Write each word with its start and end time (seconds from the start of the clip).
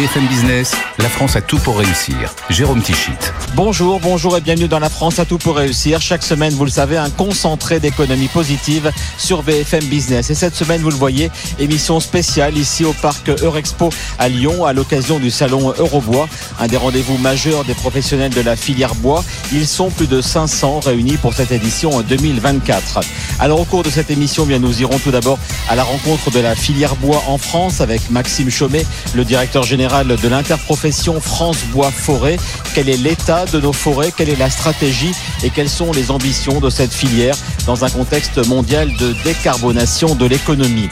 BFM 0.00 0.28
Business, 0.28 0.72
la 0.98 1.10
France 1.10 1.36
a 1.36 1.42
tout 1.42 1.58
pour 1.58 1.76
réussir. 1.76 2.34
Jérôme 2.48 2.80
Tichit. 2.80 3.12
Bonjour, 3.54 4.00
bonjour 4.00 4.34
et 4.34 4.40
bienvenue 4.40 4.66
dans 4.66 4.78
la 4.78 4.88
France 4.88 5.18
a 5.18 5.26
tout 5.26 5.36
pour 5.36 5.56
réussir. 5.56 6.00
Chaque 6.00 6.22
semaine, 6.22 6.54
vous 6.54 6.64
le 6.64 6.70
savez, 6.70 6.96
un 6.96 7.10
concentré 7.10 7.80
d'économie 7.80 8.28
positive 8.28 8.90
sur 9.18 9.42
BFM 9.42 9.84
Business. 9.84 10.30
Et 10.30 10.34
cette 10.34 10.54
semaine, 10.54 10.80
vous 10.80 10.88
le 10.88 10.96
voyez, 10.96 11.30
émission 11.58 12.00
spéciale 12.00 12.56
ici 12.56 12.86
au 12.86 12.94
parc 12.94 13.28
Eurexpo 13.28 13.90
à 14.18 14.30
Lyon 14.30 14.64
à 14.64 14.72
l'occasion 14.72 15.18
du 15.18 15.30
salon 15.30 15.74
Eurobois, 15.76 16.30
un 16.58 16.66
des 16.66 16.78
rendez-vous 16.78 17.18
majeurs 17.18 17.64
des 17.64 17.74
professionnels 17.74 18.32
de 18.32 18.40
la 18.40 18.56
filière 18.56 18.94
bois. 18.94 19.22
Ils 19.52 19.66
sont 19.66 19.90
plus 19.90 20.06
de 20.06 20.22
500 20.22 20.80
réunis 20.80 21.18
pour 21.18 21.34
cette 21.34 21.52
édition 21.52 22.00
2024. 22.00 23.00
Alors 23.38 23.60
au 23.60 23.64
cours 23.66 23.82
de 23.82 23.90
cette 23.90 24.10
émission, 24.10 24.46
bien 24.46 24.60
nous 24.60 24.80
irons 24.80 24.98
tout 24.98 25.10
d'abord 25.10 25.38
à 25.68 25.74
la 25.74 25.84
rencontre 25.84 26.30
de 26.30 26.40
la 26.40 26.54
filière 26.54 26.96
bois 26.96 27.22
en 27.26 27.36
France 27.36 27.82
avec 27.82 28.10
Maxime 28.10 28.48
Chaumet, 28.48 28.86
le 29.14 29.26
directeur 29.26 29.62
général 29.62 29.89
de 29.90 30.28
l'interprofession 30.28 31.20
France 31.20 31.64
Bois 31.72 31.90
Forêt. 31.90 32.36
Quel 32.74 32.88
est 32.88 32.96
l'état 32.96 33.44
de 33.46 33.60
nos 33.60 33.72
forêts? 33.72 34.12
Quelle 34.16 34.28
est 34.28 34.36
la 34.36 34.48
stratégie? 34.48 35.12
Et 35.42 35.50
quelles 35.50 35.68
sont 35.68 35.90
les 35.90 36.12
ambitions 36.12 36.60
de 36.60 36.70
cette 36.70 36.92
filière 36.92 37.34
dans 37.66 37.84
un 37.84 37.90
contexte 37.90 38.46
mondial 38.46 38.88
de 38.98 39.12
décarbonation 39.24 40.14
de 40.14 40.26
l'économie? 40.26 40.88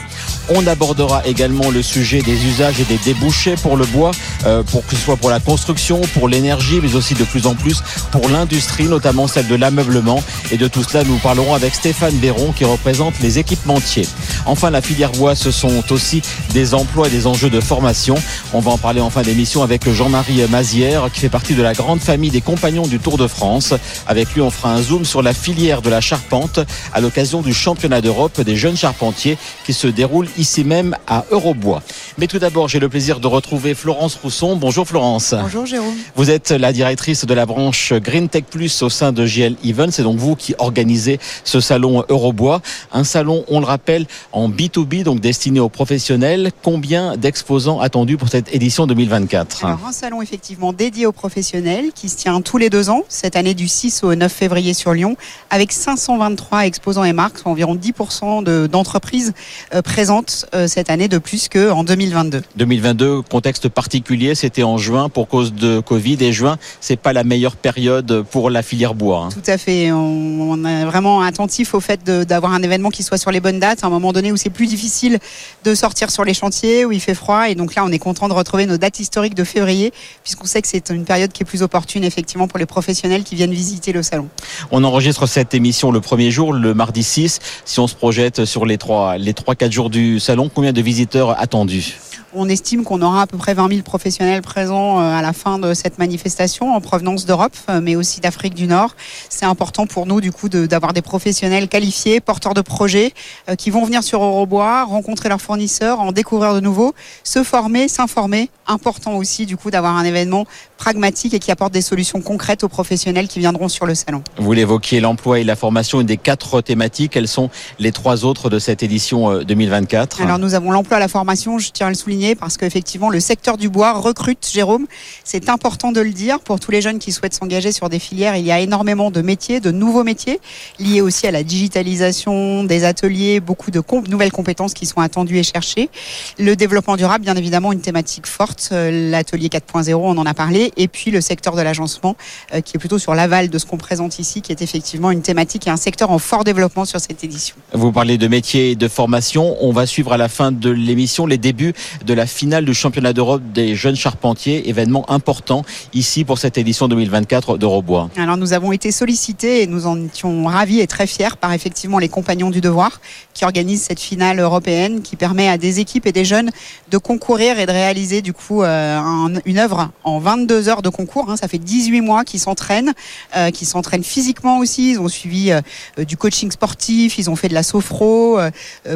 On 0.49 0.65
abordera 0.67 1.25
également 1.25 1.69
le 1.69 1.81
sujet 1.81 2.21
des 2.21 2.45
usages 2.45 2.79
et 2.79 2.83
des 2.85 2.97
débouchés 2.97 3.55
pour 3.61 3.77
le 3.77 3.85
bois, 3.85 4.11
euh, 4.45 4.63
pour 4.63 4.85
que 4.85 4.95
ce 4.95 5.01
soit 5.01 5.17
pour 5.17 5.29
la 5.29 5.39
construction, 5.39 6.01
pour 6.13 6.27
l'énergie, 6.27 6.79
mais 6.81 6.95
aussi 6.95 7.13
de 7.13 7.23
plus 7.23 7.45
en 7.45 7.55
plus 7.55 7.83
pour 8.11 8.27
l'industrie, 8.29 8.85
notamment 8.85 9.27
celle 9.27 9.47
de 9.47 9.55
l'ameublement. 9.55 10.23
Et 10.51 10.57
de 10.57 10.67
tout 10.67 10.83
cela, 10.83 11.03
nous 11.03 11.17
parlerons 11.17 11.53
avec 11.53 11.75
Stéphane 11.75 12.17
Véron 12.17 12.51
qui 12.51 12.65
représente 12.65 13.19
les 13.21 13.39
équipementiers. 13.39 14.07
Enfin, 14.45 14.69
la 14.69 14.81
filière 14.81 15.11
bois, 15.11 15.35
ce 15.35 15.51
sont 15.51 15.83
aussi 15.91 16.21
des 16.53 16.73
emplois 16.73 17.07
et 17.07 17.11
des 17.11 17.27
enjeux 17.27 17.49
de 17.49 17.59
formation. 17.59 18.15
On 18.53 18.59
va 18.59 18.71
en 18.71 18.77
parler 18.77 19.01
en 19.01 19.09
fin 19.09 19.21
d'émission 19.21 19.63
avec 19.63 19.89
Jean-Marie 19.89 20.41
Mazière 20.49 21.09
qui 21.13 21.19
fait 21.19 21.29
partie 21.29 21.53
de 21.53 21.61
la 21.61 21.73
grande 21.73 21.99
famille 21.99 22.31
des 22.31 22.41
compagnons 22.41 22.87
du 22.87 22.99
Tour 22.99 23.17
de 23.17 23.27
France. 23.27 23.73
Avec 24.07 24.33
lui, 24.33 24.41
on 24.41 24.49
fera 24.49 24.73
un 24.73 24.81
zoom 24.81 25.05
sur 25.05 25.21
la 25.21 25.33
filière 25.33 25.81
de 25.81 25.89
la 25.89 26.01
charpente 26.01 26.59
à 26.93 27.01
l'occasion 27.01 27.41
du 27.41 27.53
championnat 27.53 28.01
d'Europe 28.01 28.41
des 28.41 28.55
jeunes 28.55 28.77
charpentiers 28.77 29.37
qui 29.65 29.73
se 29.73 29.87
déroule 29.87 30.27
ici 30.39 30.63
même 30.63 30.95
à 31.05 31.25
Eurobois. 31.31 31.83
Mais 32.17 32.27
tout 32.27 32.39
d'abord, 32.39 32.67
j'ai 32.67 32.79
le 32.79 32.89
plaisir 32.89 33.19
de 33.19 33.27
retrouver 33.27 33.75
Florence 33.75 34.15
Rousson. 34.15 34.55
Bonjour 34.55 34.87
Florence. 34.87 35.35
Bonjour 35.39 35.65
Jérôme. 35.65 35.93
Vous 36.15 36.31
êtes 36.31 36.51
la 36.51 36.71
directrice 36.71 37.25
de 37.25 37.33
la 37.33 37.45
branche 37.45 37.93
Green 37.93 38.29
Tech 38.29 38.45
Plus 38.49 38.81
au 38.81 38.89
sein 38.89 39.11
de 39.11 39.25
JL 39.25 39.55
Events. 39.63 39.91
C'est 39.91 40.03
donc 40.03 40.17
vous 40.17 40.35
qui 40.35 40.55
organisez 40.57 41.19
ce 41.43 41.59
salon 41.59 42.03
Eurobois. 42.09 42.61
Un 42.91 43.03
salon, 43.03 43.43
on 43.49 43.59
le 43.59 43.65
rappelle, 43.65 44.05
en 44.31 44.49
B2B, 44.49 45.03
donc 45.03 45.19
destiné 45.19 45.59
aux 45.59 45.69
professionnels. 45.69 46.51
Combien 46.63 47.17
d'exposants 47.17 47.79
attendus 47.79 48.17
pour 48.17 48.29
cette 48.29 48.53
édition 48.53 48.87
2024 48.87 49.65
Alors, 49.65 49.85
un 49.87 49.91
salon 49.91 50.21
effectivement 50.21 50.73
dédié 50.73 51.05
aux 51.05 51.11
professionnels 51.11 51.91
qui 51.93 52.07
se 52.09 52.17
tient 52.17 52.41
tous 52.41 52.57
les 52.57 52.69
deux 52.69 52.89
ans, 52.89 53.03
cette 53.09 53.35
année 53.35 53.53
du 53.53 53.67
6 53.67 54.03
au 54.03 54.15
9 54.15 54.31
février 54.31 54.73
sur 54.73 54.93
Lyon, 54.93 55.17
avec 55.49 55.73
523 55.73 56.65
exposants 56.65 57.03
et 57.03 57.13
marques, 57.13 57.39
soit 57.39 57.51
environ 57.51 57.75
10% 57.75 58.67
d'entreprises 58.67 59.33
euh, 59.73 59.81
présentes 59.81 60.18
euh, 60.53 60.67
cette 60.67 60.89
année 60.89 61.07
de 61.07 61.17
plus 61.17 61.49
qu'en 61.49 61.83
2022. 61.83 62.41
2022, 62.55 63.21
contexte 63.21 63.69
particulier, 63.69 64.35
c'était 64.35 64.63
en 64.63 64.77
juin 64.77 65.09
pour 65.09 65.27
cause 65.27 65.53
de 65.53 65.79
Covid 65.79 66.17
et 66.21 66.31
juin, 66.31 66.57
c'est 66.81 66.95
pas 66.95 67.13
la 67.13 67.23
meilleure 67.23 67.55
période 67.55 68.23
pour 68.31 68.49
la 68.49 68.61
filière 68.61 68.95
bois. 68.95 69.25
Hein. 69.25 69.29
Tout 69.31 69.49
à 69.49 69.57
fait. 69.57 69.91
On, 69.91 70.65
est 70.65 70.85
vraiment 70.85 71.21
attentif 71.21 71.73
au 71.73 71.79
fait 71.79 72.03
d'avoir 72.03 72.53
un 72.53 72.61
événement 72.61 72.89
qui 72.89 73.03
soit 73.03 73.17
sur 73.17 73.31
les 73.31 73.39
bonnes 73.39 73.59
dates, 73.59 73.83
à 73.83 73.87
un 73.87 73.89
moment 73.89 74.13
donné 74.13 74.31
où 74.31 74.37
c'est 74.37 74.49
plus 74.49 74.67
difficile 74.67 75.19
de 75.63 75.75
sortir 75.75 76.11
sur 76.11 76.25
les 76.25 76.33
chantiers, 76.33 76.85
où 76.85 76.91
il 76.91 76.99
fait 76.99 77.15
froid. 77.15 77.49
Et 77.49 77.55
donc 77.55 77.75
là, 77.75 77.83
on 77.85 77.91
est 77.91 77.99
content 77.99 78.27
de 78.27 78.33
retrouver 78.33 78.65
nos 78.65 78.77
dates 78.77 78.99
historiques 78.99 79.35
de 79.35 79.43
février, 79.43 79.93
puisqu'on 80.23 80.45
sait 80.45 80.61
que 80.61 80.67
c'est 80.67 80.89
une 80.89 81.05
période 81.05 81.31
qui 81.31 81.43
est 81.43 81.45
plus 81.45 81.61
opportune 81.61 82.03
effectivement 82.03 82.47
pour 82.47 82.59
les 82.59 82.65
professionnels 82.65 83.23
qui 83.23 83.35
viennent 83.35 83.53
visiter 83.53 83.93
le 83.93 84.03
salon. 84.03 84.27
On 84.71 84.83
enregistre 84.83 85.27
cette 85.27 85.53
émission 85.53 85.91
le 85.91 86.01
premier 86.01 86.31
jour, 86.31 86.53
le 86.53 86.73
mardi 86.73 87.03
6. 87.03 87.39
Si 87.65 87.79
on 87.79 87.87
se 87.87 87.95
projette 87.95 88.45
sur 88.45 88.65
les 88.65 88.77
trois, 88.77 89.17
les 89.17 89.33
trois, 89.33 89.55
quatre 89.55 89.71
jours 89.71 89.89
du 89.89 90.08
salon, 90.17 90.49
combien 90.53 90.73
de 90.73 90.81
visiteurs 90.81 91.39
attendus 91.39 91.97
on 92.33 92.47
estime 92.47 92.83
qu'on 92.83 93.01
aura 93.01 93.23
à 93.23 93.27
peu 93.27 93.37
près 93.37 93.53
20 93.53 93.69
000 93.69 93.81
professionnels 93.81 94.41
présents 94.41 94.99
euh, 94.99 95.17
à 95.17 95.21
la 95.21 95.33
fin 95.33 95.57
de 95.57 95.73
cette 95.73 95.97
manifestation 95.97 96.73
en 96.75 96.81
provenance 96.81 97.25
d'Europe, 97.25 97.55
euh, 97.69 97.81
mais 97.81 97.95
aussi 97.95 98.21
d'Afrique 98.21 98.53
du 98.53 98.67
Nord. 98.67 98.95
C'est 99.29 99.45
important 99.45 99.87
pour 99.87 100.05
nous, 100.05 100.21
du 100.21 100.31
coup, 100.31 100.49
d'avoir 100.49 100.93
des 100.93 101.01
professionnels 101.01 101.67
qualifiés, 101.67 102.19
porteurs 102.19 102.53
de 102.53 102.61
projets, 102.61 103.13
euh, 103.49 103.55
qui 103.55 103.71
vont 103.71 103.83
venir 103.83 104.03
sur 104.03 104.23
Eurobois, 104.23 104.83
rencontrer 104.85 105.29
leurs 105.29 105.41
fournisseurs, 105.41 105.99
en 105.99 106.11
découvrir 106.11 106.53
de 106.53 106.59
nouveaux, 106.59 106.93
se 107.23 107.43
former, 107.43 107.87
s'informer. 107.87 108.49
Important 108.67 109.15
aussi, 109.15 109.45
du 109.45 109.57
coup, 109.57 109.71
d'avoir 109.71 109.97
un 109.97 110.03
événement 110.03 110.45
pragmatique 110.77 111.33
et 111.33 111.39
qui 111.39 111.51
apporte 111.51 111.73
des 111.73 111.81
solutions 111.81 112.21
concrètes 112.21 112.63
aux 112.63 112.69
professionnels 112.69 113.27
qui 113.27 113.39
viendront 113.39 113.69
sur 113.69 113.85
le 113.85 113.95
salon. 113.95 114.23
Vous 114.37 114.53
l'évoquiez, 114.53 114.99
l'emploi 114.99 115.39
et 115.39 115.43
la 115.43 115.55
formation, 115.55 115.99
une 115.99 116.07
des 116.07 116.17
quatre 116.17 116.61
thématiques. 116.61 117.13
Quelles 117.13 117.27
sont 117.27 117.49
les 117.79 117.91
trois 117.91 118.23
autres 118.23 118.49
de 118.49 118.59
cette 118.59 118.83
édition 118.83 119.39
2024 119.43 119.98
Alors, 120.19 120.39
nous 120.39 120.53
avons 120.53 120.71
l'emploi, 120.71 120.99
la 120.99 121.07
formation, 121.07 121.59
je 121.59 121.71
tiens 121.71 121.87
à 121.87 121.89
le 121.89 121.95
souligner 121.95 122.35
parce 122.35 122.57
qu'effectivement, 122.57 123.09
le 123.09 123.19
secteur 123.19 123.57
du 123.57 123.69
bois 123.69 123.93
recrute, 123.93 124.47
Jérôme. 124.51 124.85
C'est 125.23 125.49
important 125.49 125.91
de 125.91 126.01
le 126.01 126.11
dire 126.11 126.39
pour 126.39 126.59
tous 126.59 126.71
les 126.71 126.81
jeunes 126.81 126.99
qui 126.99 127.11
souhaitent 127.11 127.33
s'engager 127.33 127.71
sur 127.71 127.89
des 127.89 127.99
filières. 127.99 128.35
Il 128.35 128.45
y 128.45 128.51
a 128.51 128.59
énormément 128.59 129.11
de 129.11 129.21
métiers, 129.21 129.59
de 129.59 129.71
nouveaux 129.71 130.03
métiers, 130.03 130.39
liés 130.79 131.01
aussi 131.01 131.27
à 131.27 131.31
la 131.31 131.43
digitalisation 131.43 132.63
des 132.63 132.83
ateliers, 132.83 133.39
beaucoup 133.39 133.71
de 133.71 133.81
nouvelles 134.09 134.31
compétences 134.31 134.73
qui 134.73 134.85
sont 134.85 135.01
attendues 135.01 135.37
et 135.37 135.43
cherchées. 135.43 135.89
Le 136.37 136.55
développement 136.55 136.95
durable, 136.95 137.23
bien 137.23 137.35
évidemment, 137.35 137.71
une 137.71 137.81
thématique 137.81 138.27
forte. 138.27 138.69
Euh, 138.71 139.09
l'atelier 139.09 139.47
4.0, 139.47 139.93
on 139.95 140.17
en 140.17 140.25
a 140.25 140.33
parlé. 140.33 140.71
Et 140.77 140.87
puis 140.87 141.11
le 141.11 141.21
secteur 141.21 141.55
de 141.55 141.61
l'agencement, 141.61 142.15
euh, 142.53 142.61
qui 142.61 142.77
est 142.77 142.79
plutôt 142.79 142.99
sur 142.99 143.15
l'aval 143.15 143.49
de 143.49 143.57
ce 143.57 143.65
qu'on 143.65 143.77
présente 143.77 144.19
ici, 144.19 144.41
qui 144.41 144.51
est 144.51 144.61
effectivement 144.61 145.11
une 145.11 145.21
thématique 145.21 145.67
et 145.67 145.69
un 145.69 145.77
secteur 145.77 146.11
en 146.11 146.19
fort 146.19 146.43
développement 146.43 146.85
sur 146.85 146.99
cette 146.99 147.23
édition. 147.23 147.55
Vous 147.73 147.91
parlez 147.91 148.17
de 148.17 148.27
métiers 148.27 148.71
et 148.71 148.75
de 148.75 148.87
formation. 148.87 149.57
On 149.61 149.71
va 149.71 149.85
suivre 149.89 150.13
à 150.13 150.17
la 150.17 150.29
fin 150.29 150.51
de 150.51 150.69
l'émission 150.69 151.25
les 151.25 151.37
débuts 151.37 151.73
de 152.05 152.13
la 152.13 152.25
finale 152.25 152.65
du 152.65 152.73
championnat 152.73 153.13
d'Europe 153.13 153.41
des 153.53 153.75
jeunes 153.75 153.95
charpentiers, 153.95 154.69
événement 154.69 155.09
important 155.11 155.63
ici 155.93 156.23
pour 156.23 156.37
cette 156.37 156.57
édition 156.57 156.87
2024 156.87 157.57
d'Eurobois. 157.57 158.09
Alors 158.17 158.37
nous 158.37 158.53
avons 158.53 158.71
été 158.71 158.91
sollicités 158.91 159.63
et 159.63 159.67
nous 159.67 159.87
en 159.87 160.01
étions 160.05 160.45
ravis 160.45 160.79
et 160.79 160.87
très 160.87 161.07
fiers 161.07 161.35
par 161.39 161.53
effectivement 161.53 161.99
les 161.99 162.09
compagnons 162.09 162.49
du 162.49 162.61
devoir 162.61 163.01
qui 163.33 163.43
organisent 163.45 163.83
cette 163.83 163.99
finale 163.99 164.39
européenne 164.39 165.01
qui 165.01 165.15
permet 165.15 165.47
à 165.47 165.57
des 165.57 165.79
équipes 165.79 166.05
et 166.05 166.11
des 166.11 166.25
jeunes 166.25 166.51
de 166.89 166.97
concourir 166.97 167.59
et 167.59 167.65
de 167.65 167.71
réaliser 167.71 168.21
du 168.21 168.33
coup 168.33 168.63
euh, 168.63 168.99
une 169.45 169.57
œuvre 169.57 169.89
en 170.03 170.19
22 170.19 170.69
heures 170.69 170.81
de 170.81 170.89
concours. 170.89 171.29
Hein. 171.29 171.37
Ça 171.37 171.47
fait 171.47 171.57
18 171.57 172.01
mois 172.01 172.23
qu'ils 172.23 172.39
s'entraînent, 172.39 172.93
euh, 173.35 173.51
qu'ils 173.51 173.67
s'entraînent 173.67 174.03
physiquement 174.03 174.59
aussi. 174.59 174.91
Ils 174.91 174.99
ont 174.99 175.07
suivi 175.07 175.51
euh, 175.51 175.61
du 176.03 176.17
coaching 176.17 176.51
sportif, 176.51 177.17
ils 177.17 177.29
ont 177.29 177.35
fait 177.35 177.47
de 177.47 177.53
la 177.53 177.63
sophro 177.63 178.39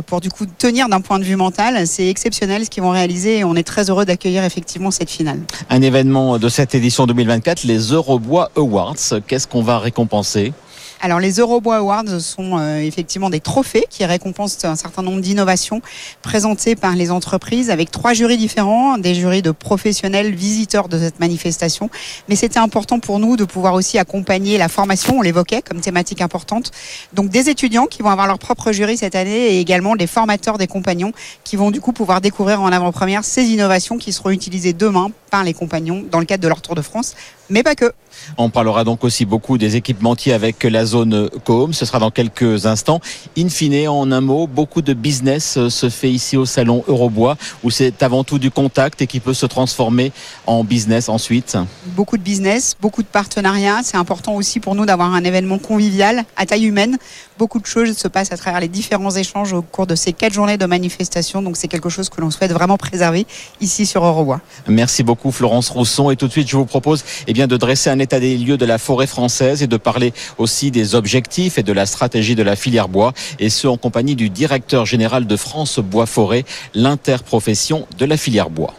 pour 0.05 0.21
du 0.21 0.29
coup 0.29 0.45
tenir 0.45 0.82
d'un 0.89 1.01
point 1.01 1.19
de 1.19 1.23
vue 1.23 1.35
mental. 1.35 1.87
C'est 1.87 2.07
exceptionnel 2.07 2.65
ce 2.65 2.69
qu'ils 2.69 2.83
vont 2.83 2.91
réaliser 2.91 3.39
et 3.39 3.43
on 3.43 3.55
est 3.55 3.63
très 3.63 3.89
heureux 3.89 4.05
d'accueillir 4.05 4.43
effectivement 4.43 4.91
cette 4.91 5.09
finale. 5.09 5.39
Un 5.69 5.81
événement 5.81 6.37
de 6.37 6.49
cette 6.49 6.75
édition 6.75 7.05
2024, 7.07 7.63
les 7.63 7.79
Eurobois 7.79 8.51
Awards. 8.55 8.95
Qu'est-ce 9.27 9.47
qu'on 9.47 9.63
va 9.63 9.79
récompenser? 9.79 10.53
Alors 11.03 11.19
les 11.19 11.33
Eurobois 11.33 11.75
Awards 11.75 12.21
sont 12.21 12.57
euh, 12.57 12.77
effectivement 12.77 13.29
des 13.29 13.41
trophées 13.41 13.83
qui 13.89 14.05
récompensent 14.05 14.63
un 14.63 14.77
certain 14.77 15.01
nombre 15.01 15.19
d'innovations 15.19 15.81
présentées 16.21 16.77
par 16.77 16.95
les 16.95 17.11
entreprises 17.11 17.69
avec 17.69 17.91
trois 17.91 18.13
jurys 18.13 18.37
différents, 18.37 18.97
des 18.97 19.13
jurys 19.13 19.41
de 19.41 19.51
professionnels 19.51 20.33
visiteurs 20.33 20.87
de 20.87 20.97
cette 20.97 21.19
manifestation. 21.19 21.89
Mais 22.29 22.37
c'était 22.37 22.59
important 22.59 23.01
pour 23.01 23.19
nous 23.19 23.35
de 23.35 23.43
pouvoir 23.43 23.73
aussi 23.73 23.99
accompagner 23.99 24.57
la 24.57 24.69
formation, 24.69 25.17
on 25.17 25.21
l'évoquait 25.21 25.61
comme 25.61 25.81
thématique 25.81 26.21
importante. 26.21 26.71
Donc 27.11 27.27
des 27.27 27.49
étudiants 27.49 27.87
qui 27.87 28.01
vont 28.01 28.09
avoir 28.09 28.25
leur 28.25 28.39
propre 28.39 28.71
jury 28.71 28.95
cette 28.95 29.15
année 29.15 29.55
et 29.55 29.59
également 29.59 29.97
des 29.97 30.07
formateurs 30.07 30.57
des 30.57 30.67
compagnons 30.67 31.11
qui 31.43 31.57
vont 31.57 31.71
du 31.71 31.81
coup 31.81 31.91
pouvoir 31.91 32.21
découvrir 32.21 32.61
en 32.61 32.71
avant-première 32.71 33.25
ces 33.25 33.43
innovations 33.43 33.97
qui 33.97 34.13
seront 34.13 34.29
utilisées 34.29 34.71
demain 34.71 35.11
par 35.29 35.43
les 35.43 35.53
compagnons 35.53 36.01
dans 36.09 36.19
le 36.19 36.25
cadre 36.25 36.43
de 36.43 36.47
leur 36.47 36.61
Tour 36.61 36.75
de 36.75 36.81
France, 36.81 37.15
mais 37.49 37.61
pas 37.61 37.75
que. 37.75 37.91
On 38.37 38.49
parlera 38.49 38.83
donc 38.83 39.03
aussi 39.03 39.25
beaucoup 39.25 39.57
des 39.57 39.75
équipementiers 39.75 40.31
avec 40.31 40.63
la 40.63 40.85
zone 40.93 41.29
Coom. 41.43 41.73
Ce 41.73 41.85
sera 41.85 41.99
dans 41.99 42.11
quelques 42.11 42.65
instants. 42.67 42.99
In 43.37 43.49
fine, 43.49 43.87
en 43.87 44.11
un 44.11 44.21
mot, 44.21 44.45
beaucoup 44.45 44.83
de 44.83 44.93
business 44.93 45.57
euh, 45.57 45.69
se 45.69 45.89
fait 45.89 46.11
ici 46.11 46.37
au 46.37 46.45
salon 46.45 46.83
Eurobois 46.87 47.35
où 47.63 47.71
c'est 47.71 48.03
avant 48.03 48.23
tout 48.23 48.37
du 48.37 48.51
contact 48.51 49.01
et 49.01 49.07
qui 49.07 49.19
peut 49.19 49.33
se 49.33 49.47
transformer 49.47 50.11
en 50.45 50.63
business 50.63 51.09
ensuite. 51.09 51.57
Beaucoup 51.87 52.17
de 52.17 52.21
business, 52.21 52.75
beaucoup 52.79 53.01
de 53.01 53.07
partenariats. 53.07 53.81
C'est 53.83 53.97
important 53.97 54.35
aussi 54.35 54.59
pour 54.59 54.75
nous 54.75 54.85
d'avoir 54.85 55.13
un 55.13 55.23
événement 55.23 55.57
convivial 55.57 56.25
à 56.37 56.45
taille 56.45 56.65
humaine. 56.65 56.97
Beaucoup 57.39 57.59
de 57.59 57.65
choses 57.65 57.97
se 57.97 58.07
passent 58.07 58.31
à 58.31 58.37
travers 58.37 58.59
les 58.59 58.67
différents 58.67 59.15
échanges 59.15 59.53
au 59.53 59.63
cours 59.63 59.87
de 59.87 59.95
ces 59.95 60.13
quatre 60.13 60.33
journées 60.33 60.57
de 60.57 60.67
manifestation. 60.67 61.41
Donc 61.41 61.57
c'est 61.57 61.67
quelque 61.67 61.89
chose 61.89 62.09
que 62.09 62.21
l'on 62.21 62.29
souhaite 62.29 62.51
vraiment 62.51 62.77
préserver 62.77 63.25
ici 63.61 63.87
sur 63.87 64.05
Eurobois. 64.05 64.41
Merci 64.67 65.01
beaucoup 65.01 65.31
Florence 65.31 65.69
Rousson. 65.69 66.11
Et 66.11 66.15
tout 66.15 66.27
de 66.27 66.31
suite, 66.31 66.47
je 66.47 66.57
vous 66.57 66.65
propose 66.65 67.03
eh 67.27 67.33
bien, 67.33 67.47
de 67.47 67.57
dresser 67.57 67.89
un 67.89 67.99
état 67.99 68.19
des 68.19 68.37
lieux 68.37 68.57
de 68.57 68.65
la 68.65 68.77
forêt 68.77 69.07
française 69.07 69.63
et 69.63 69.67
de 69.67 69.77
parler 69.77 70.13
aussi 70.37 70.69
des 70.69 70.82
objectifs 70.95 71.57
et 71.57 71.63
de 71.63 71.73
la 71.73 71.85
stratégie 71.85 72.35
de 72.35 72.43
la 72.43 72.55
filière 72.55 72.89
bois, 72.89 73.13
et 73.39 73.49
ce 73.49 73.67
en 73.67 73.77
compagnie 73.77 74.15
du 74.15 74.29
directeur 74.29 74.85
général 74.85 75.27
de 75.27 75.35
France 75.35 75.79
Bois 75.79 76.05
Forêt, 76.05 76.45
l'interprofession 76.73 77.87
de 77.97 78.05
la 78.05 78.17
filière 78.17 78.49
bois. 78.49 78.73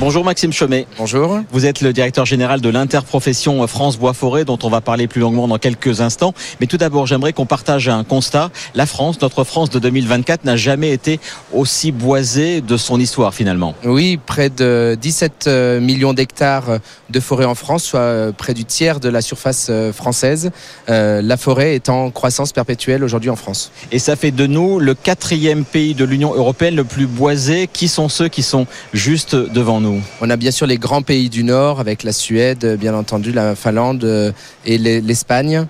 Bonjour 0.00 0.24
Maxime 0.24 0.52
Chomet. 0.52 0.88
Bonjour. 0.98 1.38
Vous 1.52 1.66
êtes 1.66 1.80
le 1.80 1.92
directeur 1.92 2.26
général 2.26 2.60
de 2.60 2.68
l'interprofession 2.68 3.64
France 3.68 3.96
Bois 3.96 4.12
Forêt 4.12 4.44
dont 4.44 4.58
on 4.64 4.68
va 4.68 4.80
parler 4.80 5.06
plus 5.06 5.20
longuement 5.20 5.46
dans 5.46 5.58
quelques 5.58 6.00
instants. 6.00 6.34
Mais 6.60 6.66
tout 6.66 6.76
d'abord, 6.76 7.06
j'aimerais 7.06 7.32
qu'on 7.32 7.46
partage 7.46 7.88
un 7.88 8.02
constat. 8.02 8.50
La 8.74 8.86
France, 8.86 9.20
notre 9.22 9.44
France 9.44 9.70
de 9.70 9.78
2024 9.78 10.44
n'a 10.44 10.56
jamais 10.56 10.90
été 10.90 11.20
aussi 11.52 11.92
boisée 11.92 12.60
de 12.60 12.76
son 12.76 12.98
histoire 12.98 13.34
finalement. 13.34 13.76
Oui, 13.84 14.18
près 14.18 14.50
de 14.50 14.98
17 15.00 15.44
euh, 15.46 15.80
millions 15.80 16.12
d'hectares 16.12 16.80
de 17.08 17.20
forêt 17.20 17.44
en 17.44 17.54
France, 17.54 17.84
soit 17.84 18.00
euh, 18.00 18.32
près 18.32 18.52
du 18.52 18.64
tiers 18.64 18.98
de 18.98 19.08
la 19.08 19.22
surface 19.22 19.68
euh, 19.70 19.92
française. 19.92 20.50
la 20.88 21.36
forêt 21.36 21.76
est 21.76 21.88
en 21.88 22.10
croissance 22.10 22.52
perpétuelle 22.52 23.04
aujourd'hui 23.04 23.30
en 23.30 23.36
France. 23.36 23.70
Et 23.92 24.00
ça 24.00 24.16
fait 24.16 24.32
de 24.32 24.46
nous 24.46 24.80
le 24.80 24.94
quatrième 24.94 25.64
pays 25.64 25.94
de 25.94 26.04
l'Union 26.04 26.34
européenne 26.34 26.74
le 26.74 26.84
plus 26.84 27.06
boisé. 27.06 27.68
Qui 27.72 27.86
sont 27.86 28.08
ceux 28.08 28.28
qui 28.28 28.42
sont 28.42 28.66
juste 28.92 29.36
devant 29.36 29.80
nous 29.80 29.83
on 30.20 30.30
a 30.30 30.36
bien 30.36 30.50
sûr 30.50 30.66
les 30.66 30.78
grands 30.78 31.02
pays 31.02 31.28
du 31.28 31.44
Nord 31.44 31.80
avec 31.80 32.02
la 32.02 32.12
Suède, 32.12 32.76
bien 32.78 32.94
entendu, 32.94 33.32
la 33.32 33.54
Finlande 33.54 34.04
euh, 34.04 34.32
et 34.64 34.78
l'Espagne. 34.78 35.66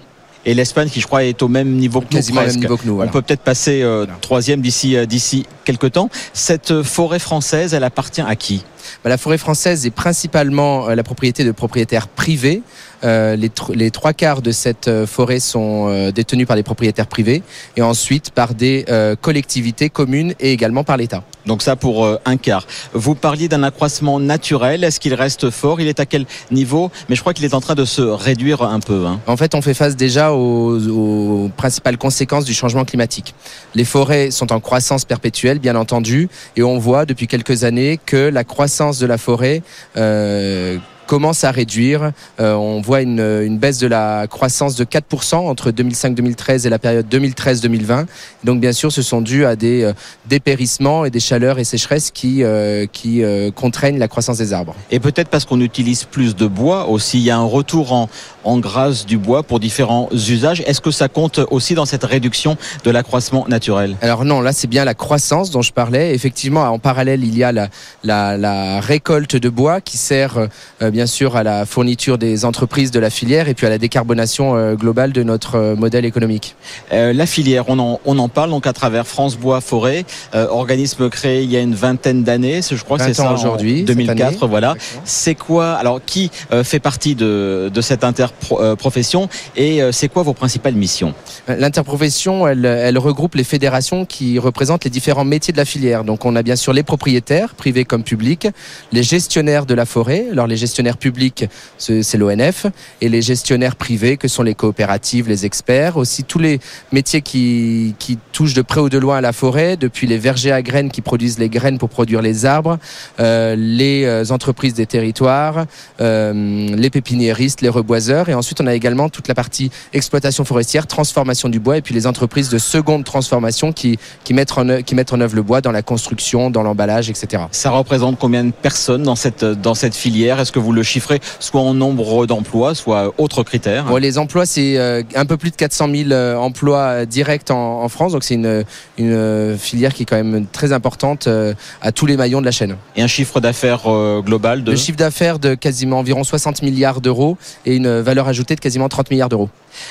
Et 0.46 0.52
l'Espagne 0.52 0.88
qui 0.90 1.00
je 1.00 1.06
crois 1.06 1.24
est 1.24 1.42
au 1.42 1.48
même 1.48 1.70
niveau 1.70 2.00
que 2.00 2.14
nous. 2.14 2.34
Même 2.34 2.56
niveau 2.56 2.76
que 2.76 2.86
nous 2.86 3.00
On 3.00 3.08
peut 3.08 3.22
peut-être 3.22 3.40
passer 3.40 3.82
euh, 3.82 4.06
troisième 4.20 4.60
d'ici 4.60 4.96
euh, 4.96 5.06
d'ici 5.06 5.46
quelques 5.64 5.92
temps. 5.92 6.10
Cette 6.34 6.82
forêt 6.82 7.18
française, 7.18 7.72
elle 7.72 7.84
appartient 7.84 8.20
à 8.20 8.36
qui? 8.36 8.64
Bah, 9.02 9.10
La 9.10 9.18
forêt 9.18 9.38
française 9.38 9.86
est 9.86 9.90
principalement 9.90 10.88
la 10.88 11.02
propriété 11.02 11.44
de 11.44 11.52
propriétaires 11.52 12.08
privés. 12.08 12.62
les, 13.02 13.50
les, 13.74 13.90
trois 13.90 14.12
quarts 14.12 14.42
de 14.42 14.50
cette 14.50 14.90
forêt 15.06 15.40
sont 15.40 16.10
détenus 16.10 16.46
par 16.46 16.56
des 16.56 16.62
propriétaires 16.62 17.06
privés 17.06 17.42
et 17.76 17.82
ensuite 17.82 18.30
par 18.30 18.54
des 18.54 18.84
collectivités 19.20 19.90
communes 19.90 20.34
et 20.40 20.52
également 20.52 20.84
par 20.84 20.96
l'État. 20.96 21.22
Donc 21.46 21.62
ça 21.62 21.76
pour 21.76 22.04
euh, 22.04 22.18
un 22.24 22.36
quart. 22.36 22.66
Vous 22.92 23.14
parliez 23.14 23.48
d'un 23.48 23.62
accroissement 23.62 24.18
naturel. 24.18 24.84
Est-ce 24.84 25.00
qu'il 25.00 25.14
reste 25.14 25.50
fort? 25.50 25.80
Il 25.80 25.88
est 25.88 26.00
à 26.00 26.06
quel 26.06 26.26
niveau? 26.50 26.90
Mais 27.08 27.16
je 27.16 27.20
crois 27.20 27.34
qu'il 27.34 27.44
est 27.44 27.54
en 27.54 27.60
train 27.60 27.74
de 27.74 27.84
se 27.84 28.00
réduire 28.00 28.62
un 28.62 28.80
peu. 28.80 29.06
Hein. 29.06 29.20
En 29.26 29.36
fait, 29.36 29.54
on 29.54 29.62
fait 29.62 29.74
face 29.74 29.96
déjà 29.96 30.32
aux, 30.32 31.50
principales 31.56 31.98
conséquences 31.98 32.44
du 32.44 32.54
changement 32.54 32.84
climatique. 32.84 33.34
Les 33.74 33.84
forêts 33.84 34.30
sont 34.30 34.52
en 34.52 34.60
croissance 34.60 35.04
perpétuelle, 35.04 35.58
bien 35.58 35.76
entendu, 35.76 36.28
et 36.56 36.62
on 36.62 36.78
voit 36.78 37.04
depuis 37.04 37.26
quelques 37.26 37.64
années 37.64 37.98
que 38.04 38.16
la 38.16 38.44
croissance 38.44 38.73
de 38.98 39.06
la 39.06 39.18
forêt 39.18 39.62
euh, 39.96 40.78
commence 41.06 41.44
à 41.44 41.50
réduire. 41.50 42.12
Euh, 42.40 42.54
on 42.54 42.80
voit 42.80 43.02
une, 43.02 43.20
une, 43.20 43.58
baisse 43.58 43.78
de 43.78 43.86
la 43.86 44.26
croissance 44.26 44.76
de 44.76 44.84
4% 44.84 45.36
entre 45.36 45.70
2005-2013 45.70 46.66
et 46.66 46.70
la 46.70 46.78
période 46.78 47.06
2013-2020. 47.10 48.06
Donc 48.44 48.60
bien 48.60 48.72
sûr, 48.72 48.92
ce 48.92 49.02
sont 49.02 49.20
dus 49.20 49.44
à 49.44 49.56
des 49.56 49.82
euh, 49.82 49.92
dépérissements 50.26 51.04
et 51.04 51.10
des 51.10 51.20
chaleurs 51.20 51.58
et 51.58 51.64
sécheresses 51.64 52.10
qui, 52.10 52.42
euh, 52.42 52.86
qui 52.86 53.22
contraignent 53.54 53.98
la 53.98 54.08
croissance 54.08 54.38
des 54.38 54.52
arbres. 54.52 54.74
Et 54.90 55.00
peut-être 55.00 55.28
parce 55.28 55.44
qu'on 55.44 55.60
utilise 55.60 56.04
plus 56.04 56.34
de 56.34 56.46
bois 56.46 56.88
aussi, 56.88 57.18
il 57.18 57.24
y 57.24 57.30
a 57.30 57.38
un 57.38 57.44
retour 57.44 57.92
en, 57.92 58.08
en 58.44 58.58
grâce 58.58 59.06
du 59.06 59.18
bois 59.18 59.42
pour 59.42 59.60
différents 59.60 60.08
usages. 60.12 60.62
Est-ce 60.66 60.80
que 60.80 60.90
ça 60.90 61.08
compte 61.08 61.40
aussi 61.50 61.74
dans 61.74 61.86
cette 61.86 62.04
réduction 62.04 62.56
de 62.84 62.90
l'accroissement 62.90 63.46
naturel? 63.48 63.96
Alors 64.00 64.24
non, 64.24 64.40
là 64.40 64.52
c'est 64.52 64.66
bien 64.66 64.84
la 64.84 64.94
croissance 64.94 65.50
dont 65.50 65.62
je 65.62 65.72
parlais. 65.72 66.14
Effectivement, 66.14 66.62
en 66.62 66.78
parallèle, 66.78 67.24
il 67.24 67.36
y 67.36 67.44
a 67.44 67.52
la, 67.52 67.68
la, 68.02 68.36
la 68.36 68.80
récolte 68.80 69.36
de 69.36 69.48
bois 69.48 69.80
qui 69.80 69.96
sert 69.96 70.48
bien 70.94 71.06
sûr 71.06 71.34
à 71.34 71.42
la 71.42 71.66
fourniture 71.66 72.18
des 72.18 72.44
entreprises 72.44 72.92
de 72.92 73.00
la 73.00 73.10
filière 73.10 73.48
et 73.48 73.54
puis 73.54 73.66
à 73.66 73.68
la 73.68 73.78
décarbonation 73.78 74.54
euh, 74.54 74.76
globale 74.76 75.12
de 75.12 75.24
notre 75.24 75.56
euh, 75.56 75.74
modèle 75.74 76.04
économique. 76.04 76.54
Euh, 76.92 77.12
la 77.12 77.26
filière, 77.26 77.64
on 77.66 77.80
en, 77.80 77.98
on 78.04 78.16
en 78.20 78.28
parle 78.28 78.50
donc 78.50 78.68
à 78.68 78.72
travers 78.72 79.04
France 79.04 79.36
Bois 79.36 79.60
Forêt, 79.60 80.04
organisme 80.32 81.10
créé 81.10 81.42
il 81.42 81.50
y 81.50 81.56
a 81.56 81.60
une 81.60 81.74
vingtaine 81.74 82.22
d'années, 82.22 82.60
je 82.62 82.82
crois 82.84 82.98
que 82.98 83.04
c'est 83.04 83.14
ça 83.14 83.32
aujourd'hui, 83.32 83.82
2004, 83.82 84.46
voilà. 84.46 84.76
C'est 85.04 85.34
quoi 85.34 85.72
Alors 85.72 86.00
qui 86.04 86.30
fait 86.62 86.78
partie 86.78 87.16
de, 87.16 87.72
de 87.74 87.80
cette 87.80 88.04
interprofession 88.04 89.28
et 89.56 89.80
c'est 89.90 90.08
quoi 90.08 90.22
vos 90.22 90.32
principales 90.32 90.74
missions? 90.74 91.12
L'interprofession, 91.48 92.46
elle, 92.46 92.64
elle 92.64 92.98
regroupe 92.98 93.34
les 93.34 93.44
fédérations 93.44 94.04
qui 94.04 94.38
représentent 94.38 94.84
les 94.84 94.90
différents 94.90 95.24
métiers 95.24 95.52
de 95.52 95.58
la 95.58 95.64
filière. 95.64 96.04
Donc 96.04 96.24
on 96.24 96.36
a 96.36 96.42
bien 96.42 96.56
sûr 96.56 96.72
les 96.72 96.84
propriétaires, 96.84 97.54
privés 97.54 97.84
comme 97.84 98.04
publics, 98.04 98.46
les 98.92 99.02
gestionnaires 99.02 99.66
de 99.66 99.74
la 99.74 99.86
forêt. 99.86 100.26
Alors 100.30 100.46
les 100.46 100.56
gestionnaires 100.56 100.83
public, 100.92 101.46
c'est 101.78 102.16
l'ONF, 102.16 102.66
et 103.00 103.08
les 103.08 103.22
gestionnaires 103.22 103.76
privés, 103.76 104.16
que 104.16 104.28
sont 104.28 104.42
les 104.42 104.54
coopératives, 104.54 105.28
les 105.28 105.46
experts, 105.46 105.96
aussi 105.96 106.24
tous 106.24 106.38
les 106.38 106.60
métiers 106.92 107.22
qui, 107.22 107.94
qui 107.98 108.18
touchent 108.32 108.54
de 108.54 108.62
près 108.62 108.80
ou 108.80 108.88
de 108.88 108.98
loin 108.98 109.16
à 109.18 109.20
la 109.20 109.32
forêt, 109.32 109.76
depuis 109.76 110.06
les 110.06 110.18
vergers 110.18 110.52
à 110.52 110.62
graines 110.62 110.90
qui 110.90 111.00
produisent 111.00 111.38
les 111.38 111.48
graines 111.48 111.78
pour 111.78 111.88
produire 111.88 112.22
les 112.22 112.44
arbres, 112.46 112.78
euh, 113.20 113.56
les 113.56 114.04
euh, 114.04 114.24
entreprises 114.30 114.74
des 114.74 114.86
territoires, 114.86 115.66
euh, 116.00 116.32
les 116.76 116.90
pépiniéristes, 116.90 117.60
les 117.60 117.68
reboiseurs, 117.68 118.28
et 118.28 118.34
ensuite 118.34 118.60
on 118.60 118.66
a 118.66 118.74
également 118.74 119.08
toute 119.08 119.28
la 119.28 119.34
partie 119.34 119.70
exploitation 119.92 120.44
forestière, 120.44 120.86
transformation 120.86 121.48
du 121.48 121.60
bois, 121.60 121.78
et 121.78 121.82
puis 121.82 121.94
les 121.94 122.06
entreprises 122.06 122.48
de 122.48 122.58
seconde 122.58 123.04
transformation 123.04 123.72
qui, 123.72 123.98
qui, 124.24 124.34
mettent, 124.34 124.56
en, 124.56 124.82
qui 124.82 124.94
mettent 124.94 125.12
en 125.12 125.20
œuvre 125.20 125.36
le 125.36 125.42
bois 125.42 125.60
dans 125.60 125.72
la 125.72 125.82
construction, 125.82 126.50
dans 126.50 126.62
l'emballage, 126.62 127.08
etc. 127.10 127.44
Ça 127.50 127.70
représente 127.70 128.18
combien 128.18 128.44
de 128.44 128.52
personnes 128.52 129.02
dans 129.02 129.16
cette, 129.16 129.44
dans 129.44 129.74
cette 129.74 129.94
filière? 129.94 130.40
Est-ce 130.40 130.52
que 130.52 130.58
vous 130.58 130.72
le 130.74 130.82
chiffrer 130.82 131.20
soit 131.40 131.60
en 131.60 131.74
nombre 131.74 132.26
d'emplois, 132.26 132.74
soit 132.74 133.14
autres 133.18 133.42
critères 133.42 133.86
Les 133.98 134.18
emplois, 134.18 134.46
c'est 134.46 134.76
euh, 134.78 135.02
un 135.14 135.26
peu 135.26 135.36
plus 135.36 135.50
de 135.50 135.56
400 135.56 135.88
000 135.94 136.10
euh, 136.10 136.36
emplois 136.36 137.06
directs 137.06 137.50
en, 137.50 137.88
France. 137.88 138.12
Donc 138.12 138.24
c'est 138.24 138.34
une, 138.34 138.64
une, 138.98 139.56
filière 139.58 139.94
qui 139.94 140.02
est 140.02 140.06
quand 140.06 140.16
même 140.22 140.46
très 140.46 140.72
importante 140.72 141.26
euh, 141.26 141.54
à 141.80 141.92
tous 141.92 142.06
les 142.06 142.16
maillons 142.16 142.40
de 142.40 142.46
la 142.46 142.50
chaîne. 142.50 142.76
Et 142.96 143.02
un 143.02 143.06
chiffre 143.06 143.40
d'affaires 143.40 143.82
global 144.22 144.64
de 144.64 144.70
Le 144.72 144.76
chiffre 144.76 144.98
d'affaires 144.98 145.38
de 145.38 145.54
quasiment 145.54 145.98
environ 145.98 146.24
60 146.24 146.62
milliards 146.62 147.00
d'euros 147.00 147.36
et 147.66 147.76
une 147.76 148.00
valeur 148.00 148.28
ajoutée 148.28 148.54
de 148.54 148.60
quasiment 148.60 148.88
30 148.88 149.10
milliards 149.10 149.28
d'euros. 149.28 149.48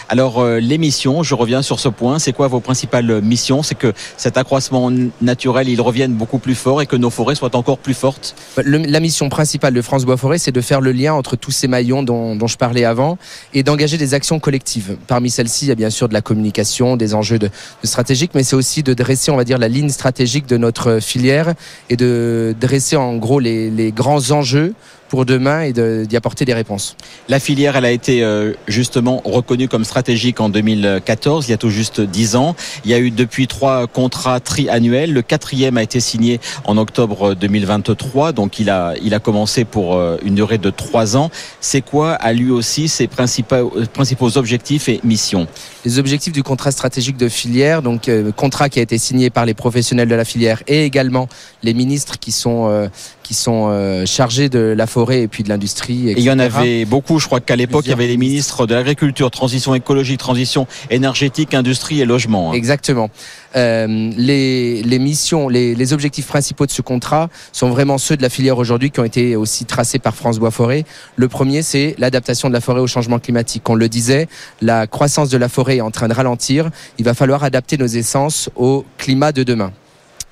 Alors 0.09 0.45
l'émission, 0.45 1.23
je 1.23 1.35
reviens 1.35 1.61
sur 1.61 1.79
ce 1.79 1.89
point, 1.89 2.19
c'est 2.19 2.33
quoi 2.33 2.47
vos 2.47 2.59
principales 2.59 3.21
missions? 3.21 3.63
C'est 3.63 3.75
que 3.75 3.93
cet 4.17 4.37
accroissement 4.37 4.91
naturel, 5.21 5.69
il 5.69 5.81
revienne 5.81 6.13
beaucoup 6.13 6.39
plus 6.39 6.55
fort 6.55 6.81
et 6.81 6.85
que 6.85 6.95
nos 6.95 7.09
forêts 7.09 7.35
soient 7.35 7.55
encore 7.55 7.77
plus 7.77 7.93
fortes? 7.93 8.35
La 8.57 8.99
mission 8.99 9.29
principale 9.29 9.73
de 9.73 9.81
France 9.81 10.05
Bois 10.05 10.17
Forêt, 10.17 10.37
c'est 10.37 10.51
de 10.51 10.61
faire 10.61 10.81
le 10.81 10.91
lien 10.91 11.13
entre 11.13 11.35
tous 11.35 11.51
ces 11.51 11.67
maillons 11.67 12.03
dont, 12.03 12.47
je 12.47 12.57
parlais 12.57 12.85
avant 12.85 13.17
et 13.53 13.63
d'engager 13.63 13.97
des 13.97 14.13
actions 14.13 14.39
collectives. 14.39 14.97
Parmi 15.07 15.29
celles-ci, 15.29 15.65
il 15.65 15.69
y 15.69 15.71
a 15.71 15.75
bien 15.75 15.89
sûr 15.89 16.09
de 16.09 16.13
la 16.13 16.21
communication, 16.21 16.97
des 16.97 17.13
enjeux 17.15 17.39
stratégiques, 17.83 18.31
mais 18.35 18.43
c'est 18.43 18.55
aussi 18.55 18.83
de 18.83 18.93
dresser, 18.93 19.31
on 19.31 19.37
va 19.37 19.43
dire, 19.43 19.57
la 19.57 19.67
ligne 19.67 19.89
stratégique 19.89 20.45
de 20.47 20.57
notre 20.57 20.99
filière 20.99 21.53
et 21.89 21.95
de 21.95 22.55
dresser 22.59 22.95
en 22.95 23.15
gros 23.15 23.39
les 23.39 23.93
grands 23.95 24.31
enjeux 24.31 24.73
pour 25.13 25.25
demain 25.25 25.61
et 25.61 25.73
d'y 25.73 26.17
apporter 26.17 26.43
des 26.43 26.55
réponses. 26.55 26.97
La 27.29 27.39
filière, 27.39 27.75
elle 27.75 27.85
a 27.85 27.91
été 27.91 28.23
euh, 28.23 28.53
justement 28.67 29.21
reconnue 29.23 29.67
comme 29.67 29.83
stratégique 29.83 30.39
en 30.39 30.49
2014, 30.49 31.47
il 31.47 31.51
y 31.51 31.53
a 31.53 31.57
tout 31.57 31.69
juste 31.69 32.01
10 32.01 32.35
ans. 32.35 32.55
Il 32.83 32.89
y 32.89 32.95
a 32.95 32.99
eu 32.99 33.11
depuis 33.11 33.45
trois 33.45 33.85
contrats 33.85 34.39
triannuels. 34.39 35.13
Le 35.13 35.21
quatrième 35.21 35.77
a 35.77 35.83
été 35.83 35.99
signé 35.99 36.39
en 36.65 36.77
octobre 36.77 37.35
2023, 37.35 38.31
donc 38.31 38.59
il 38.59 38.71
a, 38.71 38.95
il 39.03 39.13
a 39.13 39.19
commencé 39.19 39.65
pour 39.65 39.97
euh, 39.97 40.17
une 40.25 40.33
durée 40.33 40.57
de 40.57 40.71
trois 40.71 41.15
ans. 41.15 41.29
C'est 41.61 41.81
quoi, 41.81 42.13
à 42.13 42.33
lui 42.33 42.49
aussi, 42.49 42.87
ses 42.87 43.05
principaux, 43.05 43.71
principaux 43.93 44.35
objectifs 44.39 44.89
et 44.89 44.99
missions? 45.03 45.45
Les 45.85 45.99
objectifs 45.99 46.33
du 46.33 46.41
contrat 46.41 46.71
stratégique 46.71 47.17
de 47.17 47.29
filière, 47.29 47.83
donc 47.83 48.09
euh, 48.09 48.31
contrat 48.31 48.67
qui 48.67 48.79
a 48.79 48.81
été 48.81 48.97
signé 48.97 49.29
par 49.29 49.45
les 49.45 49.53
professionnels 49.53 50.09
de 50.09 50.15
la 50.15 50.25
filière 50.25 50.63
et 50.65 50.85
également 50.85 51.27
les 51.61 51.75
ministres 51.75 52.17
qui 52.17 52.31
sont, 52.31 52.89
qui 53.21 53.35
sont 53.35 54.03
chargés 54.05 54.49
de 54.49 54.73
la 54.75 54.87
forêt 54.87 55.02
et 55.11 55.27
puis 55.27 55.43
de 55.43 55.49
l'industrie. 55.49 56.13
Il 56.15 56.23
y 56.23 56.31
en 56.31 56.39
avait 56.39 56.85
beaucoup. 56.85 57.19
Je 57.19 57.27
crois 57.27 57.39
qu'à 57.39 57.55
l'époque, 57.55 57.85
il 57.85 57.89
y 57.89 57.93
avait 57.93 58.07
les 58.07 58.17
ministres 58.17 58.65
de 58.65 58.75
l'agriculture, 58.75 59.31
transition 59.31 59.75
écologique, 59.75 60.19
transition 60.19 60.67
énergétique, 60.89 61.53
industrie 61.53 62.01
et 62.01 62.05
logement. 62.05 62.51
Hein. 62.51 62.55
Exactement. 62.55 63.09
Euh, 63.55 64.11
les, 64.17 64.81
les, 64.81 64.99
missions, 64.99 65.47
les, 65.47 65.75
les, 65.75 65.93
objectifs 65.93 66.25
principaux 66.25 66.65
de 66.65 66.71
ce 66.71 66.81
contrat 66.81 67.29
sont 67.51 67.69
vraiment 67.69 67.99
ceux 67.99 68.17
de 68.17 68.23
la 68.23 68.29
filière 68.29 68.57
aujourd'hui 68.57 68.89
qui 68.89 68.99
ont 68.99 69.03
été 69.03 69.35
aussi 69.35 69.65
tracés 69.65 69.99
par 69.99 70.15
France 70.15 70.39
Bois 70.39 70.49
Forêt. 70.49 70.85
Le 71.17 71.27
premier, 71.27 71.61
c'est 71.61 71.95
l'adaptation 71.99 72.47
de 72.47 72.53
la 72.53 72.61
forêt 72.61 72.79
au 72.81 72.87
changement 72.87 73.19
climatique. 73.19 73.69
On 73.69 73.75
le 73.75 73.89
disait, 73.89 74.27
la 74.61 74.87
croissance 74.87 75.29
de 75.29 75.37
la 75.37 75.49
forêt 75.49 75.77
est 75.77 75.81
en 75.81 75.91
train 75.91 76.07
de 76.07 76.13
ralentir. 76.13 76.69
Il 76.97 77.05
va 77.05 77.13
falloir 77.13 77.43
adapter 77.43 77.77
nos 77.77 77.85
essences 77.85 78.49
au 78.55 78.85
climat 78.97 79.31
de 79.31 79.43
demain. 79.43 79.71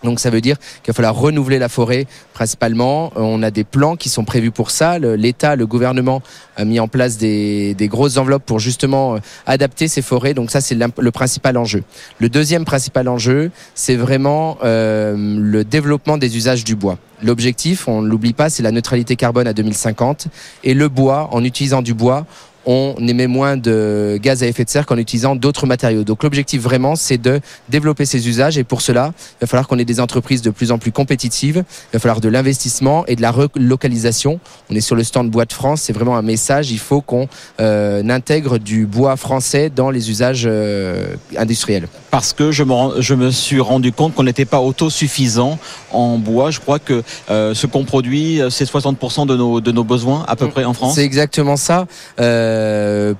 Donc 0.03 0.19
ça 0.19 0.29
veut 0.29 0.41
dire 0.41 0.57
qu'il 0.83 0.91
va 0.91 0.93
falloir 0.93 1.15
renouveler 1.15 1.59
la 1.59 1.69
forêt 1.69 2.07
principalement. 2.33 3.11
On 3.15 3.43
a 3.43 3.51
des 3.51 3.63
plans 3.63 3.95
qui 3.95 4.09
sont 4.09 4.23
prévus 4.23 4.51
pour 4.51 4.71
ça. 4.71 4.99
L'État, 4.99 5.55
le 5.55 5.67
gouvernement 5.67 6.21
a 6.57 6.65
mis 6.65 6.79
en 6.79 6.87
place 6.87 7.17
des, 7.17 7.75
grosses 7.81 8.17
enveloppes 8.17 8.45
pour 8.45 8.59
justement 8.59 9.15
euh, 9.15 9.19
adapter 9.45 9.87
ces 9.87 10.01
forêts. 10.01 10.33
Donc 10.33 10.51
ça 10.51 10.61
c'est 10.61 10.75
le 10.75 11.11
principal 11.11 11.57
enjeu. 11.57 11.83
Le 12.19 12.29
deuxième 12.29 12.65
principal 12.65 13.07
enjeu, 13.07 13.51
c'est 13.75 13.95
vraiment 13.95 14.57
euh, 14.63 15.15
le 15.17 15.63
développement 15.63 16.17
des 16.17 16.37
usages 16.37 16.63
du 16.63 16.75
bois. 16.75 16.97
L'objectif, 17.23 17.87
on 17.87 18.01
ne 18.01 18.07
l'oublie 18.07 18.33
pas, 18.33 18.49
c'est 18.49 18.63
la 18.63 18.71
neutralité 18.71 19.15
carbone 19.15 19.47
à 19.47 19.53
2050. 19.53 20.27
Et 20.63 20.73
le 20.73 20.89
bois, 20.89 21.29
en 21.31 21.43
utilisant 21.43 21.83
du 21.83 21.93
bois, 21.93 22.25
on 22.65 22.95
émet 23.07 23.27
moins 23.27 23.57
de 23.57 24.19
gaz 24.21 24.43
à 24.43 24.47
effet 24.47 24.63
de 24.63 24.69
serre 24.69 24.85
qu'en 24.85 24.97
utilisant 24.97 25.35
d'autres 25.35 25.65
matériaux. 25.65 26.03
Donc 26.03 26.23
l'objectif 26.23 26.61
vraiment, 26.61 26.95
c'est 26.95 27.17
de 27.17 27.39
développer 27.69 28.05
ces 28.05 28.27
usages 28.27 28.57
et 28.57 28.63
pour 28.63 28.81
cela, 28.81 29.13
il 29.17 29.41
va 29.41 29.47
falloir 29.47 29.67
qu'on 29.67 29.79
ait 29.79 29.85
des 29.85 29.99
entreprises 29.99 30.41
de 30.41 30.49
plus 30.49 30.71
en 30.71 30.77
plus 30.77 30.91
compétitives, 30.91 31.63
il 31.65 31.93
va 31.93 31.99
falloir 31.99 32.21
de 32.21 32.29
l'investissement 32.29 33.05
et 33.07 33.15
de 33.15 33.21
la 33.21 33.31
relocalisation. 33.31 34.39
On 34.69 34.75
est 34.75 34.81
sur 34.81 34.95
le 34.95 35.03
stand 35.03 35.29
Bois 35.29 35.45
de 35.45 35.53
France, 35.53 35.81
c'est 35.81 35.93
vraiment 35.93 36.17
un 36.17 36.21
message, 36.21 36.71
il 36.71 36.79
faut 36.79 37.01
qu'on 37.01 37.27
euh, 37.59 38.07
intègre 38.09 38.57
du 38.57 38.85
bois 38.85 39.15
français 39.15 39.71
dans 39.73 39.89
les 39.89 40.09
usages 40.09 40.43
euh, 40.45 41.15
industriels. 41.37 41.87
Parce 42.11 42.33
que 42.33 42.51
je 42.51 42.63
me, 42.63 43.01
je 43.01 43.15
me 43.15 43.31
suis 43.31 43.59
rendu 43.59 43.91
compte 43.91 44.13
qu'on 44.13 44.23
n'était 44.23 44.45
pas 44.45 44.59
autosuffisant 44.59 45.57
en 45.91 46.17
bois. 46.17 46.51
Je 46.51 46.59
crois 46.59 46.79
que 46.79 47.03
euh, 47.29 47.53
ce 47.53 47.67
qu'on 47.67 47.85
produit, 47.85 48.41
c'est 48.49 48.69
60% 48.69 49.25
de 49.25 49.35
nos, 49.35 49.61
de 49.61 49.71
nos 49.71 49.83
besoins 49.83 50.25
à 50.27 50.35
peu 50.35 50.47
mm. 50.47 50.51
près 50.51 50.63
en 50.65 50.73
France. 50.73 50.95
C'est 50.95 51.05
exactement 51.05 51.55
ça. 51.55 51.87
Euh, 52.19 52.50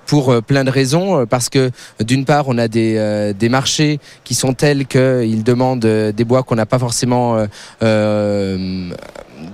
pour 0.05 0.29
euh, 0.29 0.41
plein 0.41 0.63
de 0.63 0.69
raisons, 0.69 1.19
euh, 1.21 1.25
parce 1.25 1.49
que 1.49 1.71
d'une 1.99 2.25
part, 2.25 2.45
on 2.47 2.57
a 2.57 2.67
des, 2.67 3.33
des 3.37 3.49
marchés 3.49 3.99
qui 4.23 4.35
sont 4.35 4.53
tels 4.53 4.85
qu'ils 4.85 5.43
demandent 5.43 5.79
des 5.79 6.23
bois 6.23 6.43
qu'on 6.43 6.55
n'a 6.55 6.65
pas 6.65 6.79
forcément 6.79 7.45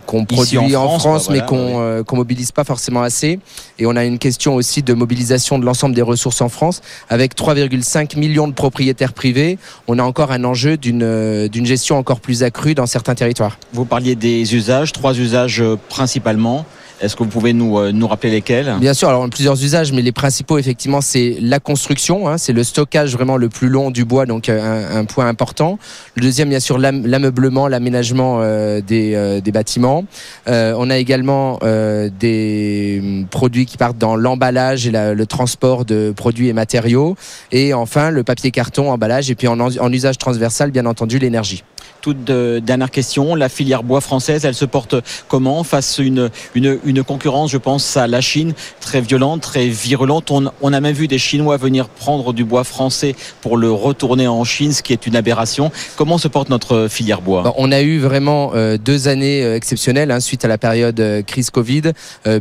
qu'on 0.05 0.25
produit 0.25 0.75
en 0.75 0.99
France, 0.99 1.29
mais 1.29 1.41
qu'on 1.41 2.03
qu'on 2.05 2.15
mobilise 2.15 2.51
pas 2.51 2.63
forcément 2.63 3.01
assez. 3.01 3.39
Et 3.79 3.85
on 3.85 3.95
a 3.95 4.03
une 4.03 4.19
question 4.19 4.55
aussi 4.55 4.83
de 4.83 4.93
mobilisation 4.93 5.59
de 5.59 5.65
l'ensemble 5.65 5.95
des 5.95 6.01
ressources 6.01 6.41
en 6.41 6.49
France. 6.49 6.81
Avec 7.09 7.35
3,5 7.35 8.17
millions 8.17 8.47
de 8.47 8.53
propriétaires 8.53 9.13
privés, 9.13 9.57
on 9.87 9.99
a 9.99 10.03
encore 10.03 10.31
un 10.31 10.43
enjeu 10.43 10.77
d'une 10.77 11.47
d'une 11.47 11.65
gestion 11.65 11.97
encore 11.97 12.19
plus 12.19 12.43
accrue 12.43 12.75
dans 12.75 12.85
certains 12.85 13.15
territoires. 13.15 13.57
Vous 13.73 13.85
parliez 13.85 14.15
des 14.15 14.55
usages, 14.55 14.91
trois 14.91 15.17
usages 15.17 15.63
principalement. 15.89 16.65
Est-ce 16.99 17.15
que 17.15 17.23
vous 17.23 17.29
pouvez 17.29 17.53
nous, 17.53 17.77
euh, 17.77 17.91
nous 17.91 18.07
rappeler 18.07 18.31
lesquels? 18.31 18.75
Bien 18.79 18.93
sûr, 18.93 19.09
alors 19.09 19.29
plusieurs 19.29 19.61
usages, 19.63 19.91
mais 19.93 20.01
les 20.01 20.11
principaux, 20.11 20.57
effectivement, 20.57 21.01
c'est 21.01 21.37
la 21.41 21.59
construction, 21.59 22.27
hein, 22.27 22.37
c'est 22.39 22.53
le 22.53 22.63
stockage 22.63 23.13
vraiment 23.13 23.37
le 23.37 23.49
plus 23.49 23.69
long 23.69 23.91
du 23.91 24.03
bois, 24.03 24.25
donc 24.25 24.49
euh, 24.49 24.99
un, 24.99 25.05
point 25.05 25.27
important. 25.27 25.77
Le 26.15 26.23
deuxième, 26.23 26.49
bien 26.49 26.59
sûr, 26.59 26.79
l'ameublement, 26.79 27.67
l'aménagement 27.67 28.39
euh, 28.41 28.81
des, 28.81 29.41
des, 29.43 29.51
bâtiments. 29.51 30.05
on 30.47 30.89
a 30.89 30.97
également 30.97 31.59
des 31.61 32.99
hum, 33.01 33.27
produits 33.29 33.65
qui 33.65 33.77
partent 33.77 33.97
dans 33.97 34.15
l'emballage 34.15 34.87
et 34.87 34.91
le 34.91 35.25
transport 35.25 35.85
de 35.85 36.11
produits 36.15 36.49
et 36.49 36.53
matériaux. 36.53 37.15
Et 37.51 37.73
enfin, 37.73 38.09
le 38.09 38.23
papier 38.23 38.51
carton, 38.51 38.91
emballage, 38.91 39.29
et 39.29 39.35
puis 39.35 39.47
en, 39.47 39.59
en 39.59 39.93
usage 39.93 40.17
transversal, 40.17 40.71
bien 40.71 40.85
entendu, 40.85 41.19
l'énergie 41.19 41.63
toute 42.07 42.31
dernière 42.63 42.89
question. 42.89 43.35
La 43.35 43.49
filière 43.49 43.83
bois 43.83 43.99
française, 43.99 44.45
elle 44.45 44.55
se 44.55 44.63
porte 44.63 44.95
comment 45.27 45.65
face 45.65 45.99
à 45.99 46.03
une, 46.03 46.29
une, 46.55 47.03
concurrence, 47.03 47.51
je 47.51 47.57
pense, 47.57 47.97
à 47.97 48.07
la 48.07 48.21
Chine, 48.21 48.53
très 48.79 49.01
violente, 49.01 49.41
très 49.41 49.67
virulente. 49.67 50.31
On, 50.31 50.73
a 50.73 50.79
même 50.79 50.95
vu 50.95 51.09
des 51.09 51.17
Chinois 51.17 51.57
venir 51.57 51.89
prendre 51.89 52.31
du 52.31 52.45
bois 52.45 52.63
français 52.63 53.13
pour 53.41 53.57
le 53.57 53.69
retourner 53.69 54.25
en 54.25 54.45
Chine, 54.45 54.71
ce 54.71 54.81
qui 54.81 54.93
est 54.93 55.05
une 55.05 55.17
aberration. 55.17 55.69
Comment 55.97 56.17
se 56.17 56.29
porte 56.29 56.47
notre 56.49 56.87
filière 56.89 57.21
bois? 57.21 57.53
On 57.57 57.73
a 57.73 57.81
eu 57.81 57.99
vraiment 57.99 58.51
euh, 58.55 58.77
deux 58.77 59.09
années 59.09 59.43
euh, 59.43 59.57
exceptionnelles 59.57 60.11
hein, 60.11 60.21
suite 60.21 60.45
à 60.45 60.47
la 60.47 60.57
période 60.57 60.97
euh, 61.01 61.21
crise 61.23 61.49
Covid, 61.49 61.91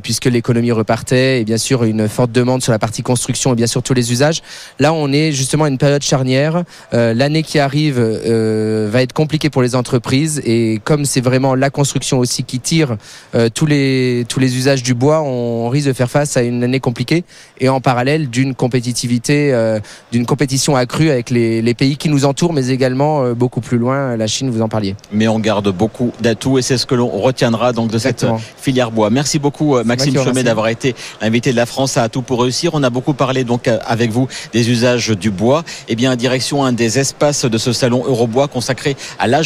puisque 0.01 0.27
l'économie 0.27 0.71
repartait 0.71 1.41
et 1.41 1.45
bien 1.45 1.59
sûr 1.59 1.83
une 1.83 2.09
forte 2.09 2.31
demande 2.31 2.63
sur 2.63 2.71
la 2.71 2.79
partie 2.79 3.03
construction 3.03 3.53
et 3.53 3.57
bien 3.57 3.67
sûr 3.67 3.83
tous 3.83 3.95
les 3.95 4.13
usages. 4.13 4.43
Là, 4.79 4.93
on 4.93 5.13
est 5.13 5.33
justement 5.33 5.65
à 5.65 5.69
une 5.69 5.79
période 5.79 6.03
charnière. 6.03 6.63
L'année 6.93 7.43
qui 7.43 7.59
arrive 7.59 7.99
va 7.99 9.03
être 9.03 9.13
compliquée 9.13 9.51
pour 9.56 9.56
les 9.63 9.75
entreprises 9.75 10.41
et 10.45 10.81
comme 10.85 11.05
c'est 11.05 11.21
vraiment 11.21 11.55
la 11.55 11.71
construction 11.71 12.19
aussi 12.19 12.45
qui 12.45 12.61
tire 12.61 12.97
euh, 13.35 13.49
tous 13.53 13.67
les 13.67 14.25
tous 14.29 14.41
les 14.41 14.57
usages 14.57 14.83
du 14.83 14.95
bois, 14.95 15.23
on 15.23 15.69
risque 15.69 15.89
de 15.89 15.93
faire 15.93 16.11
face 16.11 16.37
à 16.37 16.43
une 16.43 16.63
année 16.63 16.81
compliquée 16.81 17.25
et 17.61 17.69
en 17.69 17.81
parallèle 17.81 18.29
d'une 18.29 18.55
compétitivité, 18.55 19.53
euh, 19.53 19.81
d'une 20.13 20.27
compétition 20.27 20.77
accrue 20.77 21.11
avec 21.11 21.31
les, 21.31 21.63
les, 21.63 21.75
pays 21.75 21.97
qui 21.97 22.09
nous 22.09 22.25
entourent, 22.25 22.53
mais 22.53 22.69
également 22.69 23.23
euh, 23.23 23.35
beaucoup 23.35 23.61
plus 23.61 23.79
loin, 23.79 24.17
la 24.17 24.27
Chine, 24.27 24.51
vous 24.51 24.63
en 24.63 24.69
parliez. 24.69 24.95
Mais 25.13 25.29
on 25.29 25.39
garde 25.39 25.69
beaucoup 25.71 26.13
d'atouts 26.21 26.59
et 26.59 26.63
c'est 26.63 26.79
ce 26.79 26.87
que 26.87 26.95
l'on 26.95 27.09
retiendra 27.09 27.73
donc 27.73 27.91
de 27.91 27.99
cette 27.99 28.27
filière 28.57 28.91
bois. 28.91 29.11
Merci 29.11 29.39
beaucoup 29.39 29.83
Maxime 29.85 30.15
Chomet 30.15 30.43
d'avoir 30.43 30.69
été 30.69 30.95
l'invité 31.21 31.53
de 31.53 31.57
la 31.57 31.67
France 31.67 31.97
à 31.97 32.09
tout 32.09 32.23
pour 32.23 32.43
réussir. 32.43 32.73
On 32.75 32.83
a 32.83 32.91
beaucoup 32.91 33.15
parlé 33.15 33.45
donc 33.45 33.69
avec 33.69 34.11
vous 34.11 34.29
des 34.53 34.71
usages 34.71 35.11
du 35.11 35.31
bois. 35.31 35.65
Et 35.89 35.93
eh 35.93 35.97
bien 35.97 36.15
direction 36.17 36.65
un 36.65 36.73
des 36.73 36.99
espaces 36.99 37.45
de 37.45 37.59
ce 37.59 37.73
salon 37.73 38.05
Eurobois 38.07 38.49
consacré 38.49 38.97
à 39.19 39.27
l'âge 39.27 39.46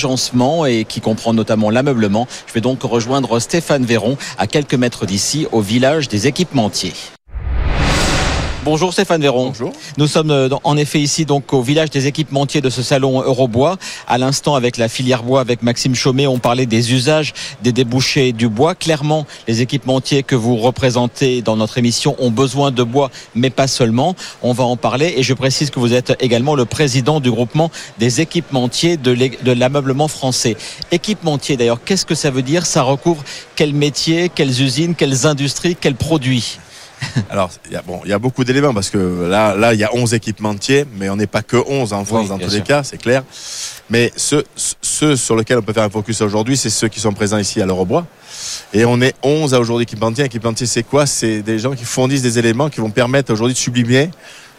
et 0.67 0.85
qui 0.85 1.01
comprend 1.01 1.33
notamment 1.35 1.71
l'ameublement. 1.71 2.27
Je 2.47 2.53
vais 2.53 2.61
donc 2.61 2.83
rejoindre 2.83 3.39
Stéphane 3.39 3.85
Véron 3.85 4.17
à 4.39 4.47
quelques 4.47 4.75
mètres 4.75 5.07
d'ici 5.07 5.47
au 5.53 5.61
village 5.61 6.09
des 6.09 6.27
équipementiers. 6.27 6.95
Bonjour 8.63 8.93
Stéphane 8.93 9.23
Véron. 9.23 9.47
Bonjour. 9.47 9.73
Nous 9.97 10.07
sommes 10.07 10.31
euh, 10.31 10.51
en 10.65 10.77
effet 10.77 11.01
ici 11.01 11.25
donc 11.25 11.55
au 11.55 11.63
village 11.63 11.89
des 11.89 12.07
équipementiers 12.07 12.61
de 12.61 12.69
ce 12.69 12.83
salon 12.83 13.23
Eurobois. 13.23 13.79
À 14.07 14.19
l'instant 14.19 14.55
avec 14.55 14.77
la 14.77 14.91
filière 14.91 15.23
bois 15.23 15.41
avec 15.41 15.63
Maxime 15.63 15.95
Chaumet, 15.95 16.27
on 16.27 16.39
parlait 16.39 16.67
des 16.67 16.93
usages, 16.93 17.33
des 17.63 17.73
débouchés 17.73 18.33
du 18.33 18.51
bois. 18.51 18.75
Clairement, 18.75 19.27
les 19.49 19.63
équipementiers 19.63 20.23
que 20.23 20.35
vous 20.37 20.57
représentez 20.57 21.41
dans 21.41 21.57
notre 21.57 21.79
émission 21.79 22.17
ont 22.19 22.31
besoin 22.31 22.71
de 22.71 22.83
bois, 22.83 23.11
mais 23.35 23.49
pas 23.49 23.67
seulement. 23.67 24.15
On 24.43 24.53
va 24.53 24.65
en 24.65 24.77
parler 24.77 25.15
et 25.17 25.23
je 25.23 25.33
précise 25.33 25.71
que 25.71 25.81
vous 25.81 25.95
êtes 25.95 26.15
également 26.21 26.55
le 26.55 26.67
président 26.67 27.21
du 27.21 27.31
groupement 27.31 27.71
des 27.99 28.21
équipementiers 28.21 28.99
de 28.99 29.53
l'ameublement 29.53 30.07
français. 30.07 30.59
Équipementier 30.93 31.57
d'ailleurs, 31.57 31.83
qu'est-ce 31.83 32.05
que 32.05 32.15
ça 32.15 32.31
veut 32.31 32.43
dire? 32.43 32.67
Ça 32.67 32.83
recouvre 32.83 33.25
quels 33.57 33.73
métiers, 33.73 34.29
quelles 34.29 34.61
usines, 34.61 34.95
quelles 34.95 35.27
industries, 35.27 35.77
quels 35.77 35.95
produits? 35.95 36.59
Alors, 37.31 37.51
il 37.67 37.73
y 37.73 37.77
a, 37.77 37.83
bon, 37.83 38.01
il 38.05 38.11
y 38.11 38.13
a 38.13 38.19
beaucoup 38.19 38.45
d'éléments 38.45 38.75
parce 38.75 38.91
que 38.91 39.27
là, 39.29 39.55
là, 39.55 39.75
il 39.75 39.81
y 39.81 39.85
a 39.85 39.95
11 39.95 40.15
équipementiers, 40.15 40.85
mais 40.97 41.09
on 41.09 41.17
n'est 41.17 41.27
pas 41.27 41.43
que 41.43 41.57
11 41.57 41.93
en 41.93 42.05
France 42.05 42.29
dans 42.29 42.39
tous 42.39 42.53
les 42.53 42.63
cas, 42.63 42.83
c'est 42.83 42.99
clair. 42.99 43.23
Mais 43.89 44.13
ceux, 44.17 44.45
ceux 44.55 45.17
sur 45.17 45.37
lesquels 45.37 45.59
on 45.59 45.63
peut 45.63 45.73
faire 45.73 45.83
un 45.83 45.91
focus 45.91 46.21
aujourd'hui, 46.21 46.57
c'est 46.57 46.71
ceux 46.71 46.89
qui 46.89 47.01
sont 47.01 47.13
présents 47.13 47.39
ici 47.39 47.61
à 47.61 47.67
l'Eurobois. 47.67 48.07
Et 48.73 48.85
on 48.85 49.01
est 49.01 49.15
11 49.23 49.55
à 49.55 49.61
aujourd'hui 49.61 49.83
équipementiers. 49.83 50.25
Équipementiers, 50.25 50.67
c'est 50.67 50.85
quoi? 50.85 51.07
C'est 51.07 51.43
des 51.43 51.59
gens 51.59 51.75
qui 51.75 51.85
fournissent 51.85 52.23
des 52.23 52.39
éléments 52.39 52.69
qui 52.69 52.81
vont 52.81 52.91
permettre 52.91 53.33
aujourd'hui 53.33 53.55
de 53.55 53.59
sublimer 53.59 54.11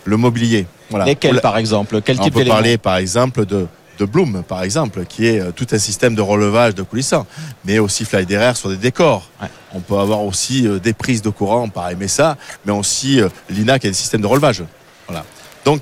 le 0.03 0.17
mobilier. 0.17 0.65
Voilà. 0.89 1.05
Lesquels, 1.05 1.39
par 1.41 1.57
exemple? 1.57 2.01
Quel 2.01 2.19
type 2.19 2.33
On 2.35 2.39
peut 2.39 2.45
parler, 2.45 2.77
par 2.77 2.97
exemple, 2.97 3.45
de 3.45 3.67
de 4.01 4.05
Bloom, 4.05 4.43
par 4.47 4.63
exemple, 4.63 5.05
qui 5.05 5.27
est 5.27 5.39
euh, 5.39 5.51
tout 5.51 5.67
un 5.71 5.77
système 5.77 6.15
de 6.15 6.21
relevage 6.21 6.73
de 6.73 6.81
coulissants, 6.81 7.27
mais 7.65 7.77
aussi 7.77 8.03
fly 8.03 8.25
derrière 8.25 8.57
sur 8.57 8.69
des 8.69 8.77
décors. 8.77 9.29
On 9.73 9.79
peut 9.79 9.97
avoir 9.97 10.23
aussi 10.23 10.67
euh, 10.67 10.79
des 10.79 10.93
prises 10.93 11.21
de 11.21 11.29
courant 11.29 11.69
par 11.69 11.89
MSA, 11.95 12.35
mais 12.65 12.71
aussi 12.71 13.21
euh, 13.21 13.29
l'INA 13.49 13.77
qui 13.77 13.87
a 13.87 13.89
des 13.91 13.95
systèmes 13.95 14.21
de 14.21 14.27
relevage. 14.27 14.63
Voilà. 15.07 15.23
Donc, 15.65 15.81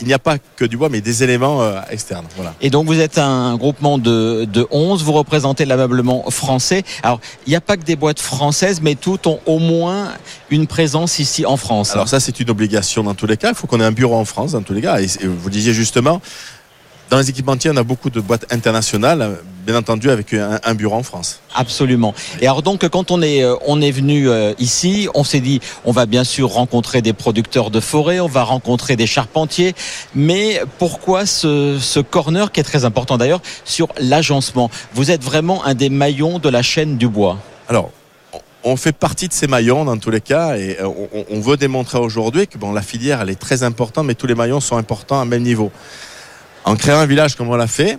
il 0.00 0.06
n'y 0.06 0.12
a 0.12 0.18
pas 0.18 0.36
que 0.56 0.66
du 0.66 0.76
bois, 0.76 0.90
mais 0.90 1.00
des 1.00 1.22
éléments 1.22 1.62
externes. 1.90 2.26
Voilà. 2.36 2.52
Et 2.60 2.68
donc 2.68 2.86
vous 2.86 3.00
êtes 3.00 3.16
un 3.16 3.56
groupement 3.56 3.96
de, 3.96 4.44
de 4.44 4.66
11, 4.70 5.02
vous 5.02 5.12
représentez 5.12 5.64
l'ameublement 5.64 6.30
français. 6.30 6.82
Alors, 7.02 7.18
il 7.46 7.50
n'y 7.50 7.56
a 7.56 7.62
pas 7.62 7.78
que 7.78 7.84
des 7.84 7.96
boîtes 7.96 8.20
françaises, 8.20 8.82
mais 8.82 8.94
toutes 8.94 9.26
ont 9.26 9.40
au 9.46 9.58
moins 9.58 10.12
une 10.50 10.66
présence 10.66 11.18
ici 11.18 11.46
en 11.46 11.56
France. 11.56 11.92
Alors 11.92 12.10
ça, 12.10 12.20
c'est 12.20 12.40
une 12.40 12.50
obligation 12.50 13.04
dans 13.04 13.14
tous 13.14 13.26
les 13.26 13.38
cas. 13.38 13.48
Il 13.48 13.54
faut 13.54 13.66
qu'on 13.66 13.80
ait 13.80 13.84
un 13.84 13.90
bureau 13.90 14.16
en 14.16 14.26
France 14.26 14.52
dans 14.52 14.60
tous 14.60 14.74
les 14.74 14.82
cas. 14.82 15.00
Et 15.00 15.06
vous 15.22 15.48
disiez 15.48 15.72
justement, 15.72 16.20
dans 17.10 17.18
les 17.18 17.28
équipementiers, 17.28 17.70
on 17.70 17.76
a 17.76 17.82
beaucoup 17.82 18.08
de 18.08 18.20
boîtes 18.20 18.46
internationales, 18.52 19.38
bien 19.66 19.76
entendu 19.76 20.10
avec 20.10 20.32
un, 20.32 20.74
bureau 20.74 20.94
en 20.94 21.02
France. 21.02 21.40
Absolument. 21.54 22.14
Et 22.40 22.46
alors 22.46 22.62
donc 22.62 22.88
quand 22.88 23.10
on 23.10 23.20
est 23.20 23.42
euh, 23.42 23.56
on 23.66 23.82
est 23.82 23.90
venu 23.90 24.28
euh, 24.28 24.54
ici, 24.60 25.08
on 25.14 25.24
s'est 25.24 25.40
dit 25.40 25.60
on 25.84 25.90
va 25.90 26.06
bien 26.06 26.22
sûr 26.22 26.50
rencontrer 26.50 27.02
des 27.02 27.12
producteurs 27.12 27.70
de 27.70 27.80
forêt, 27.80 28.20
on 28.20 28.28
va 28.28 28.44
rencontrer 28.44 28.94
des 28.94 29.08
charpentiers, 29.08 29.74
mais 30.14 30.62
pourquoi 30.78 31.26
ce, 31.26 31.78
ce 31.80 31.98
corner 31.98 32.52
qui 32.52 32.60
est 32.60 32.64
très 32.64 32.84
important 32.84 33.18
d'ailleurs 33.18 33.42
sur 33.64 33.88
l'agencement? 33.98 34.70
Vous 34.94 35.10
êtes 35.10 35.24
vraiment 35.24 35.64
un 35.64 35.74
des 35.74 35.90
maillons 35.90 36.38
de 36.38 36.48
la 36.48 36.62
chaîne 36.62 36.96
du 36.96 37.08
bois. 37.08 37.38
Alors 37.68 37.90
on 38.62 38.76
fait 38.76 38.92
partie 38.92 39.26
de 39.26 39.32
ces 39.32 39.46
maillons 39.46 39.84
dans 39.84 39.96
tous 39.96 40.10
les 40.10 40.20
cas 40.20 40.56
et 40.56 40.78
euh, 40.80 40.88
on, 41.30 41.40
veut 41.40 41.56
démontrer 41.56 41.98
aujourd'hui 41.98 42.46
que 42.46 42.58
bon 42.58 42.72
la 42.72 42.82
filière 42.82 43.20
elle 43.22 43.30
est 43.30 43.40
très 43.40 43.62
importante 43.62 44.06
mais 44.06 44.14
tous 44.14 44.26
les 44.26 44.34
maillons 44.34 44.60
sont 44.60 44.76
importants 44.76 45.20
à 45.20 45.24
même 45.24 45.42
niveau. 45.42 45.72
En 46.64 46.76
créant 46.76 46.98
un 46.98 47.06
village 47.06 47.36
comme 47.36 47.48
on 47.48 47.56
l'a 47.56 47.66
fait, 47.66 47.98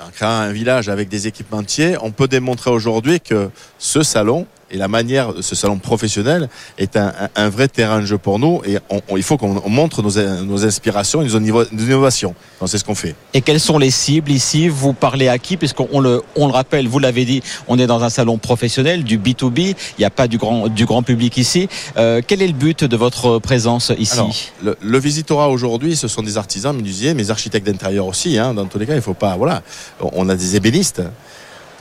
en 0.00 0.10
créant 0.10 0.30
un 0.30 0.52
village 0.52 0.88
avec 0.88 1.08
des 1.08 1.26
équipementiers, 1.26 1.96
on 2.00 2.10
peut 2.10 2.28
démontrer 2.28 2.70
aujourd'hui 2.70 3.20
que 3.20 3.50
ce 3.78 4.02
salon 4.02 4.46
et 4.70 4.76
la 4.76 4.88
manière 4.88 5.34
de 5.34 5.42
ce 5.42 5.54
salon 5.54 5.78
professionnel 5.78 6.48
est 6.76 6.96
un, 6.96 7.12
un, 7.34 7.48
vrai 7.48 7.68
terrain 7.68 8.00
de 8.00 8.06
jeu 8.06 8.18
pour 8.18 8.38
nous 8.38 8.60
et 8.66 8.78
on, 8.90 9.16
il 9.16 9.22
faut 9.22 9.36
qu'on 9.36 9.68
montre 9.68 10.02
nos, 10.02 10.44
nos, 10.44 10.64
inspirations 10.64 11.22
et 11.22 11.26
nos, 11.26 11.64
innovations. 11.72 12.34
C'est 12.66 12.78
ce 12.78 12.84
qu'on 12.84 12.94
fait. 12.94 13.14
Et 13.34 13.40
quelles 13.40 13.60
sont 13.60 13.78
les 13.78 13.90
cibles 13.90 14.30
ici? 14.30 14.68
Vous 14.68 14.92
parlez 14.92 15.28
à 15.28 15.38
qui? 15.38 15.56
Puisqu'on 15.56 16.00
le, 16.00 16.22
on 16.36 16.46
le 16.46 16.52
rappelle, 16.52 16.88
vous 16.88 16.98
l'avez 16.98 17.24
dit, 17.24 17.42
on 17.66 17.78
est 17.78 17.86
dans 17.86 18.02
un 18.02 18.10
salon 18.10 18.38
professionnel, 18.38 19.04
du 19.04 19.18
B2B, 19.18 19.60
il 19.60 19.74
n'y 19.98 20.04
a 20.04 20.10
pas 20.10 20.28
du 20.28 20.38
grand, 20.38 20.68
du 20.68 20.84
grand 20.84 21.02
public 21.02 21.36
ici. 21.36 21.68
Euh, 21.96 22.20
quel 22.26 22.42
est 22.42 22.46
le 22.46 22.52
but 22.52 22.84
de 22.84 22.96
votre 22.96 23.38
présence 23.38 23.92
ici? 23.98 24.50
Le, 24.62 24.76
le, 24.80 24.98
visitorat 24.98 25.48
aujourd'hui, 25.48 25.96
ce 25.96 26.08
sont 26.08 26.22
des 26.22 26.36
artisans 26.36 26.76
menuisiers, 26.76 27.14
mais 27.14 27.30
architectes 27.30 27.66
d'intérieur 27.66 28.06
aussi. 28.06 28.38
Hein, 28.38 28.54
dans 28.54 28.66
tous 28.66 28.78
les 28.78 28.86
cas, 28.86 28.94
il 28.94 29.02
faut 29.02 29.14
pas. 29.14 29.36
Voilà, 29.36 29.62
on 30.00 30.28
a 30.28 30.34
des 30.34 30.56
ébénistes 30.56 31.02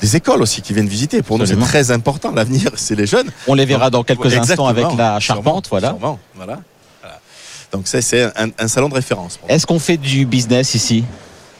des 0.01 0.15
écoles 0.15 0.41
aussi 0.41 0.61
qui 0.61 0.73
viennent 0.73 0.87
visiter. 0.87 1.21
Pour 1.21 1.37
nous, 1.39 1.45
c'est 1.45 1.55
très 1.59 1.91
important. 1.91 2.31
L'avenir, 2.31 2.71
c'est 2.75 2.95
les 2.95 3.07
jeunes. 3.07 3.29
On 3.47 3.53
les 3.53 3.65
verra 3.65 3.89
dans 3.89 4.03
quelques 4.03 4.33
instants 4.35 4.67
avec 4.67 4.85
la 4.97 5.19
charpente. 5.19 5.67
Voilà. 5.69 5.89
sûrement. 5.89 6.19
Voilà. 6.35 6.59
Voilà. 7.01 7.19
Donc 7.71 7.87
ça, 7.87 8.01
c'est 8.01 8.23
un, 8.23 8.49
un 8.57 8.67
salon 8.67 8.89
de 8.89 8.93
référence. 8.95 9.39
Est-ce 9.49 9.65
qu'on 9.67 9.79
fait 9.79 9.97
du 9.97 10.25
business 10.25 10.73
ici? 10.75 11.03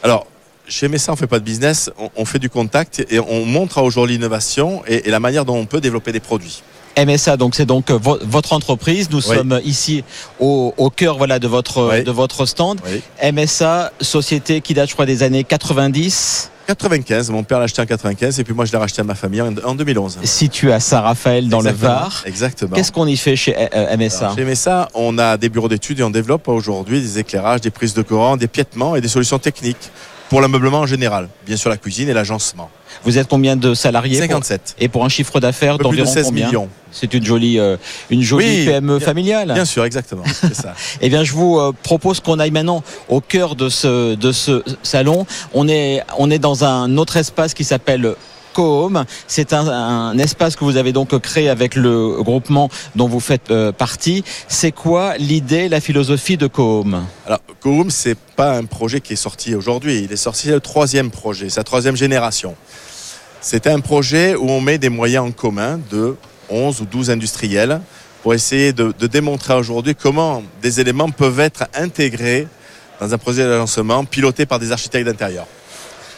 Alors, 0.02 0.26
chez 0.68 0.88
Messa, 0.88 1.12
on 1.12 1.16
fait 1.16 1.26
pas 1.26 1.38
de 1.38 1.44
business, 1.44 1.90
on, 1.98 2.10
on 2.16 2.24
fait 2.24 2.38
du 2.38 2.48
contact 2.50 3.04
et 3.10 3.18
on 3.18 3.44
montre 3.44 3.80
aujourd'hui 3.82 4.14
l'innovation 4.16 4.82
et, 4.86 5.08
et 5.08 5.10
la 5.10 5.18
manière 5.20 5.44
dont 5.44 5.56
on 5.56 5.66
peut 5.66 5.80
développer 5.80 6.12
des 6.12 6.20
produits. 6.20 6.62
MSA, 6.96 7.36
donc 7.36 7.54
c'est 7.54 7.64
donc 7.66 7.90
euh, 7.90 7.98
vo- 7.98 8.18
votre 8.22 8.52
entreprise. 8.52 9.08
Nous 9.10 9.26
Oui. 9.28 9.36
sommes 9.36 9.60
ici 9.64 10.02
au, 10.40 10.74
au 10.76 10.90
cœur 10.90 11.16
voilà 11.16 11.38
de 11.38 11.46
votre 11.46 11.90
Oui. 11.90 12.02
de 12.02 12.10
votre 12.10 12.44
stand. 12.44 12.80
Oui. 12.86 13.02
MSA, 13.32 13.92
société 14.00 14.60
qui 14.60 14.74
date 14.74 14.88
je 14.88 14.94
crois 14.94 15.06
des 15.06 15.22
années 15.22 15.44
90, 15.44 16.50
95, 16.68 17.30
mon 17.30 17.44
père 17.44 17.58
l'a 17.60 17.64
acheté 17.64 17.80
en 17.80 17.86
95 17.86 18.40
et 18.40 18.44
puis 18.44 18.52
moi 18.52 18.66
je 18.66 18.72
l'ai 18.72 18.76
racheté 18.78 19.00
à 19.00 19.04
ma 19.04 19.14
famille 19.14 19.40
en, 19.40 19.54
en 19.64 19.74
2011. 19.74 20.18
située 20.24 20.70
à 20.70 20.80
Saint-Raphaël 20.80 21.48
dans 21.48 21.60
Exactement. 21.60 21.88
le 21.88 21.94
Var. 21.94 22.22
Exactement. 22.26 22.76
Qu'est-ce 22.76 22.92
qu'on 22.92 23.06
y 23.06 23.16
fait 23.16 23.36
chez 23.36 23.56
euh, 23.56 23.96
MSA 23.96 24.26
Alors, 24.26 24.36
Chez 24.36 24.44
Messa, 24.44 24.88
on 24.92 25.16
a 25.16 25.38
des 25.38 25.48
bureaux 25.48 25.68
d'études 25.68 26.00
et 26.00 26.02
on 26.02 26.10
développe 26.10 26.46
aujourd'hui 26.48 27.00
des 27.00 27.18
éclairages, 27.20 27.62
des 27.62 27.70
prises 27.70 27.94
de 27.94 28.02
courant, 28.02 28.36
des 28.36 28.48
piétements 28.48 28.96
et 28.96 29.00
des 29.00 29.08
solutions 29.08 29.38
techniques 29.38 29.90
pour 30.28 30.40
l'ameublement 30.40 30.80
en 30.80 30.86
général. 30.86 31.28
Bien 31.46 31.56
sûr, 31.56 31.70
la 31.70 31.76
cuisine 31.76 32.08
et 32.08 32.12
l'agencement. 32.12 32.70
Vous 33.04 33.18
êtes 33.18 33.28
combien 33.28 33.56
de 33.56 33.74
salariés 33.74 34.16
pour- 34.18 34.22
57. 34.28 34.76
Et 34.78 34.88
pour 34.88 35.04
un 35.04 35.08
chiffre 35.08 35.40
d'affaires 35.40 35.76
plus 35.76 35.84
de 35.84 35.90
d'environ 35.90 36.06
16 36.12 36.26
combien 36.26 36.46
millions. 36.46 36.68
C'est 36.90 37.12
une 37.14 37.24
jolie 37.24 37.58
euh, 37.58 37.76
une 38.10 38.22
jolie 38.22 38.60
Oui, 38.60 38.64
PME 38.66 38.98
familiale. 38.98 39.52
Bien 39.52 39.64
sûr, 39.64 39.84
exactement. 39.84 40.24
Ça. 40.52 40.74
Eh 41.00 41.08
bien, 41.08 41.22
je 41.22 41.32
vous 41.32 41.58
euh, 41.58 41.72
propose 41.82 42.20
qu'on 42.20 42.38
aille 42.38 42.50
maintenant 42.50 42.82
au 43.08 43.20
cœur 43.20 43.54
de 43.56 43.68
ce, 43.68 44.14
de 44.14 44.32
ce 44.32 44.62
salon. 44.82 45.26
On 45.54 45.68
est, 45.68 46.02
on 46.18 46.30
est 46.30 46.38
dans 46.38 46.64
un 46.64 46.96
autre 46.96 47.16
espace 47.16 47.54
qui 47.54 47.64
s'appelle 47.64 48.14
Cohome. 48.58 49.04
C'est 49.28 49.52
un, 49.52 50.18
espace 50.18 50.56
que 50.56 50.64
vous 50.64 50.76
avez 50.76 50.92
donc 50.92 51.16
créé 51.20 51.48
avec 51.48 51.76
le 51.76 52.20
groupement 52.24 52.68
dont 52.96 53.06
vous 53.06 53.20
faites 53.20 53.52
euh, 53.52 53.70
partie. 53.70 54.24
C'est 54.48 54.72
quoi 54.72 55.16
l'idée, 55.16 55.68
la 55.68 55.80
philosophie 55.80 56.36
de 56.36 56.48
Cohome 56.48 57.06
Alors, 57.24 57.38
Coum, 57.60 57.88
c'est 57.90 58.18
pas 58.18 58.56
un 58.56 58.64
projet 58.64 59.00
qui 59.00 59.12
est 59.12 59.22
sorti 59.28 59.54
aujourd'hui. 59.54 60.02
Il 60.02 60.10
est 60.10 60.16
sorti 60.16 60.48
le 60.48 60.58
troisième 60.58 61.12
projet, 61.12 61.50
sa 61.50 61.62
troisième 61.62 61.94
génération. 61.94 62.56
C'est 63.40 63.68
un 63.68 63.78
projet 63.78 64.34
où 64.34 64.50
on 64.50 64.60
met 64.60 64.78
des 64.78 64.88
moyens 64.88 65.28
en 65.28 65.30
commun 65.30 65.78
de 65.92 66.16
11 66.50 66.80
ou 66.80 66.84
12 66.84 67.10
industriels 67.10 67.80
pour 68.24 68.34
essayer 68.34 68.72
de, 68.72 68.92
de 68.98 69.06
démontrer 69.06 69.54
aujourd'hui 69.54 69.94
comment 69.94 70.42
des 70.62 70.80
éléments 70.80 71.10
peuvent 71.10 71.38
être 71.38 71.68
intégrés 71.74 72.48
dans 73.00 73.14
un 73.14 73.18
projet 73.18 73.44
d'agencement 73.44 74.04
piloté 74.04 74.46
par 74.46 74.58
des 74.58 74.72
architectes 74.72 75.06
d'intérieur. 75.06 75.46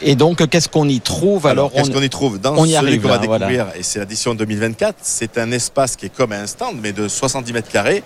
Et 0.03 0.15
donc, 0.15 0.47
qu'est-ce 0.49 0.67
qu'on 0.69 0.87
y 0.89 0.99
trouve 0.99 1.45
Alors, 1.47 1.71
qu'est-ce 1.71 1.89
on- 1.89 1.93
qu'on 1.93 2.01
y 2.01 2.09
trouve 2.09 2.39
dans 2.39 2.55
on 2.57 2.65
y 2.65 2.73
celui 2.73 2.99
qu'on 2.99 3.07
va 3.09 3.17
voilà. 3.19 3.47
découvrir 3.47 3.75
et 3.77 3.83
c'est 3.83 3.99
l'édition 3.99 4.33
2024. 4.33 4.95
C'est 5.01 5.37
un 5.37 5.51
espace 5.51 5.95
qui 5.95 6.07
est 6.07 6.15
comme 6.15 6.31
un 6.31 6.47
stand 6.47 6.77
mais 6.81 6.91
de 6.91 7.07
70 7.07 7.53
mètres 7.53 7.69
carrés 7.69 8.03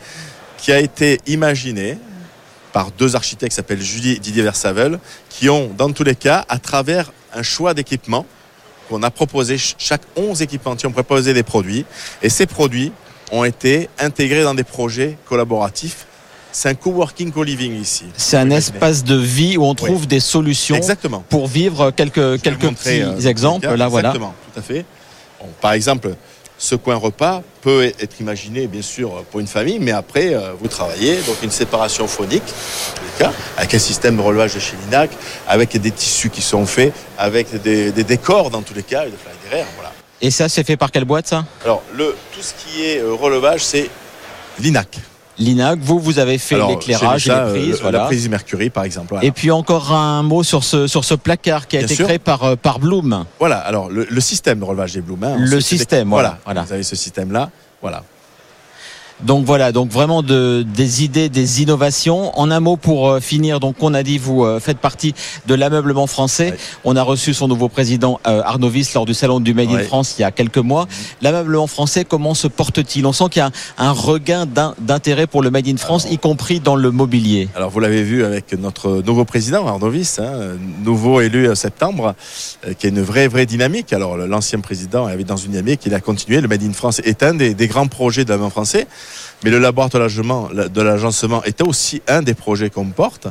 qui 0.57 0.71
a 0.71 0.79
été 0.79 1.19
imaginé 1.27 1.97
par 2.73 2.91
deux 2.91 3.15
architectes 3.15 3.51
qui 3.51 3.55
s'appellent 3.55 3.81
Julie 3.81 4.11
et 4.13 4.19
Didier 4.19 4.43
Versavel 4.43 4.99
qui 5.29 5.49
ont 5.49 5.71
dans 5.77 5.91
tous 5.91 6.03
les 6.03 6.15
cas 6.15 6.43
à 6.49 6.59
travers 6.59 7.11
un 7.33 7.43
choix 7.43 7.73
d'équipements 7.73 8.25
qu'on 8.89 9.01
a 9.01 9.09
proposé 9.11 9.57
ch- 9.57 9.75
chaque 9.77 10.01
11 10.17 10.41
équipementiers 10.41 10.87
ont 10.89 10.91
proposé 10.91 11.33
des 11.33 11.43
produits 11.43 11.85
et 12.21 12.29
ces 12.29 12.45
produits 12.45 12.91
ont 13.31 13.43
été 13.45 13.89
intégrés 13.99 14.43
dans 14.43 14.53
des 14.53 14.63
projets 14.63 15.17
collaboratifs. 15.25 16.05
C'est 16.55 16.69
un 16.69 16.73
coworking 16.73 17.33
co-living 17.33 17.81
ici. 17.81 18.05
c'est 18.15 18.37
un 18.37 18.49
espace 18.49 19.03
de 19.03 19.17
vie 19.17 19.57
où 19.57 19.65
on 19.65 19.75
trouve 19.75 20.07
des 20.07 20.21
solutions 20.21 20.77
Exactement. 20.77 21.21
pour 21.27 21.47
vivre 21.47 21.91
quelques, 21.91 22.15
Je 22.15 22.35
quelques 22.37 22.63
montrer, 22.63 23.01
petits 23.01 23.25
euh, 23.25 23.29
exemples. 23.29 23.67
Là, 23.75 23.89
voilà. 23.89 24.09
Exactement, 24.11 24.33
tout 24.53 24.59
à 24.61 24.63
fait. 24.63 24.85
Bon, 25.41 25.49
par 25.59 25.73
exemple, 25.73 26.15
ce 26.57 26.75
coin 26.75 26.95
repas 26.95 27.43
peut 27.61 27.83
être 27.83 28.21
imaginé, 28.21 28.67
bien 28.67 28.81
sûr, 28.81 29.25
pour 29.31 29.41
une 29.41 29.47
famille, 29.47 29.79
mais 29.79 29.91
après, 29.91 30.33
euh, 30.33 30.53
vous 30.57 30.69
travaillez, 30.69 31.17
donc 31.27 31.35
une 31.43 31.51
séparation 31.51 32.07
phonique, 32.07 32.43
cas, 33.19 33.33
avec 33.57 33.73
un 33.73 33.79
système 33.79 34.15
de 34.15 34.21
relevage 34.21 34.55
de 34.55 34.61
chez 34.61 34.77
Linac, 34.85 35.11
avec 35.49 35.77
des 35.77 35.91
tissus 35.91 36.29
qui 36.29 36.41
sont 36.41 36.65
faits, 36.65 36.93
avec 37.17 37.61
des, 37.63 37.91
des 37.91 38.03
décors, 38.05 38.49
dans 38.49 38.61
tous 38.61 38.73
les 38.73 38.83
cas, 38.83 39.03
et 39.05 39.09
des 39.09 39.17
derrière, 39.49 39.67
voilà. 39.75 39.91
Et 40.21 40.31
ça, 40.31 40.47
c'est 40.47 40.63
fait 40.63 40.77
par 40.77 40.91
quelle 40.91 41.03
boîte, 41.03 41.27
ça? 41.27 41.43
Alors, 41.65 41.83
le, 41.93 42.15
tout 42.33 42.41
ce 42.41 42.53
qui 42.53 42.85
est 42.85 42.99
euh, 42.99 43.13
relevage, 43.13 43.61
c'est 43.61 43.89
Linac. 44.59 45.01
L'INAC, 45.37 45.79
vous, 45.81 45.99
vous 45.99 46.19
avez 46.19 46.37
fait 46.37 46.55
l'éclairage 46.67 47.27
et 47.27 47.29
les 47.31 47.35
euh, 47.35 47.51
prises. 47.51 47.69
le- 47.71 47.75
voilà. 47.81 47.97
La 47.99 48.05
prise 48.05 48.29
Mercury, 48.29 48.69
par 48.69 48.83
exemple. 48.85 49.07
voilà. 49.09 49.25
Et 49.25 49.31
puis 49.31 49.51
encore 49.51 49.91
un 49.91 50.23
mot 50.23 50.43
sur 50.43 50.63
ce, 50.63 50.87
sur 50.87 51.03
ce 51.03 51.13
placard 51.15 51.67
qui 51.67 51.75
a 51.75 51.79
Bien 51.79 51.87
été 51.87 51.95
sûr. 51.95 52.05
créé 52.05 52.19
par, 52.19 52.43
euh, 52.43 52.55
par 52.55 52.79
Bloom. 52.79 53.25
Voilà, 53.39 53.57
alors 53.57 53.89
le, 53.89 54.07
le 54.09 54.21
système 54.21 54.59
de 54.59 54.63
relevage 54.63 54.93
des 54.93 55.01
Blooms. 55.01 55.23
hein, 55.23 55.35
Le 55.37 55.57
des- 55.57 55.61
système, 55.61 56.09
voilà. 56.09 56.39
voilà. 56.45 56.63
Vous 56.63 56.73
avez 56.73 56.83
ce 56.83 56.95
système-là, 56.95 57.49
voilà. 57.81 58.03
Donc 59.23 59.45
voilà, 59.45 59.71
donc 59.71 59.91
vraiment 59.91 60.21
de, 60.23 60.65
des 60.75 61.03
idées, 61.03 61.29
des 61.29 61.61
innovations. 61.61 62.37
En 62.37 62.51
un 62.51 62.59
mot 62.59 62.75
pour 62.75 63.09
euh, 63.09 63.19
finir, 63.21 63.61
donc 63.61 63.77
on 63.79 63.93
a 63.93 64.03
dit 64.03 64.17
vous 64.17 64.43
euh, 64.43 64.59
faites 64.59 64.77
partie 64.79 65.13
de 65.47 65.55
l'ameublement 65.55 66.05
français. 66.05 66.51
Ouais. 66.51 66.57
On 66.83 66.95
a 66.97 67.01
reçu 67.01 67.33
son 67.33 67.47
nouveau 67.47 67.69
président 67.69 68.19
euh, 68.27 68.41
Arnaud 68.43 68.71
lors 68.93 69.05
du 69.05 69.13
salon 69.13 69.39
du 69.39 69.53
Made 69.53 69.69
in 69.69 69.75
Ouais. 69.75 69.83
France 69.83 70.15
il 70.17 70.21
y 70.21 70.25
a 70.25 70.31
quelques 70.31 70.57
mois. 70.57 70.87
L'ameublement 71.21 71.67
français, 71.67 72.03
comment 72.03 72.33
se 72.33 72.47
porte-t-il? 72.47 73.05
On 73.05 73.13
sent 73.13 73.25
qu'il 73.31 73.39
y 73.39 73.43
a 73.43 73.51
un, 73.77 73.87
un 73.87 73.91
regain 73.91 74.45
d'in- 74.45 74.75
d'intérêt 74.79 75.27
pour 75.27 75.41
le 75.41 75.49
Made 75.49 75.67
in 75.67 75.77
France, 75.77 76.07
y 76.11 76.17
compris 76.17 76.59
dans 76.59 76.75
le 76.75 76.91
mobilier. 76.91 77.47
Alors 77.55 77.69
vous 77.69 77.79
l'avez 77.79 78.03
vu 78.03 78.25
avec 78.25 78.51
notre 78.59 79.01
nouveau 79.01 79.23
président 79.23 79.65
Arnaud 79.65 79.91
Wiss, 79.91 80.19
hein, 80.19 80.57
nouveau 80.83 81.21
élu 81.21 81.49
en 81.49 81.55
septembre, 81.55 82.15
qui 82.77 82.87
a 82.87 82.89
une 82.89 83.01
vraie 83.01 83.27
vraie 83.29 83.45
dynamique. 83.45 83.93
Alors 83.93 84.17
l'ancien 84.17 84.59
président 84.59 85.05
avait 85.05 85.23
dans 85.23 85.37
une 85.37 85.51
dynamique, 85.51 85.81
il 85.85 85.93
a 85.93 86.01
continué. 86.01 86.41
Le 86.41 86.49
Made 86.49 86.63
in 86.63 86.73
France 86.73 86.99
est 87.05 87.23
un 87.23 87.33
des, 87.33 87.53
des 87.53 87.67
grands 87.67 87.87
projets 87.87 88.25
de 88.25 88.29
l'avant 88.29 88.49
français, 88.49 88.87
mais 89.43 89.49
le 89.51 89.59
laboratoire 89.59 90.03
de 90.03 90.81
l'agencement- 90.81 91.43
était 91.43 91.63
aussi 91.63 92.01
un 92.07 92.21
des 92.21 92.33
projets 92.33 92.69
qu'on 92.69 92.85
porte. 92.85 93.27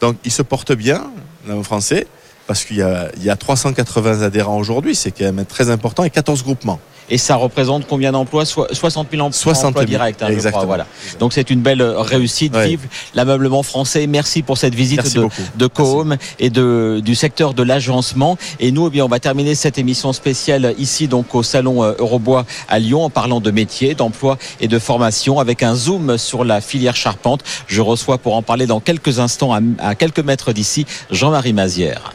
Donc 0.00 0.16
il 0.24 0.32
se 0.32 0.42
porte 0.42 0.72
bien, 0.72 1.10
l'avant 1.46 1.62
français, 1.62 2.06
parce 2.48 2.64
qu'il 2.64 2.78
y 2.78 3.24
y 3.24 3.30
a 3.30 3.36
380 3.36 4.22
adhérents 4.22 4.56
aujourd'hui, 4.58 4.96
c'est 4.96 5.12
quand 5.12 5.24
même 5.32 5.44
très 5.44 5.70
important, 5.70 6.02
et 6.02 6.10
14 6.10 6.42
groupements. 6.42 6.80
Et 7.10 7.16
ça 7.16 7.36
représente 7.36 7.86
combien 7.86 8.12
d'emplois? 8.12 8.44
Soi- 8.44 8.68
60 8.70 9.08
000 9.10 9.22
emplois, 9.22 9.32
60 9.54 9.74
000, 9.76 9.86
directs, 9.86 10.16
hein, 10.20 10.26
je 10.26 10.26
crois, 10.26 10.32
exactement. 10.34 10.66
voilà. 10.66 10.86
Donc 11.18 11.32
c'est 11.32 11.48
une 11.48 11.60
belle 11.62 11.80
euh, 11.80 12.00
réussite. 12.00 12.54
Ouais. 12.54 12.68
Vive 12.68 12.86
l'ameublement 13.14 13.62
français. 13.62 14.06
Merci 14.06 14.42
pour 14.42 14.58
cette 14.58 14.74
visite 14.74 14.98
Merci 14.98 15.14
de, 15.16 15.22
beaucoup. 15.22 15.42
de 15.56 15.66
Cohom 15.68 16.16
et 16.38 16.50
de, 16.50 17.00
du 17.02 17.14
secteur 17.14 17.54
de 17.54 17.62
l'agencement. 17.62 18.36
Et 18.60 18.72
nous, 18.72 18.88
eh 18.88 18.90
bien, 18.90 19.06
on 19.06 19.08
va 19.08 19.20
terminer 19.20 19.54
cette 19.54 19.78
émission 19.78 20.12
spéciale 20.12 20.74
ici, 20.78 21.08
donc 21.08 21.34
au 21.34 21.42
salon 21.42 21.82
euh, 21.82 21.94
Eurobois 21.98 22.44
à 22.68 22.78
Lyon, 22.78 23.04
en 23.04 23.10
parlant 23.10 23.40
de 23.40 23.50
métiers, 23.50 23.94
d'emploi 23.94 24.36
et 24.60 24.68
de 24.68 24.78
formation, 24.78 25.40
avec 25.40 25.62
un 25.62 25.74
zoom 25.74 26.18
sur 26.18 26.44
la 26.44 26.60
filière 26.60 26.94
charpente. 26.96 27.40
Je 27.68 27.80
reçois 27.80 28.18
pour 28.18 28.34
en 28.36 28.42
parler 28.42 28.66
dans 28.66 28.80
quelques 28.80 29.18
instants, 29.18 29.54
à, 29.54 29.60
à 29.78 29.94
quelques 29.94 30.20
mètres 30.20 30.52
d'ici, 30.52 30.84
Jean-Marie 31.10 31.54
Mazière. 31.54 32.12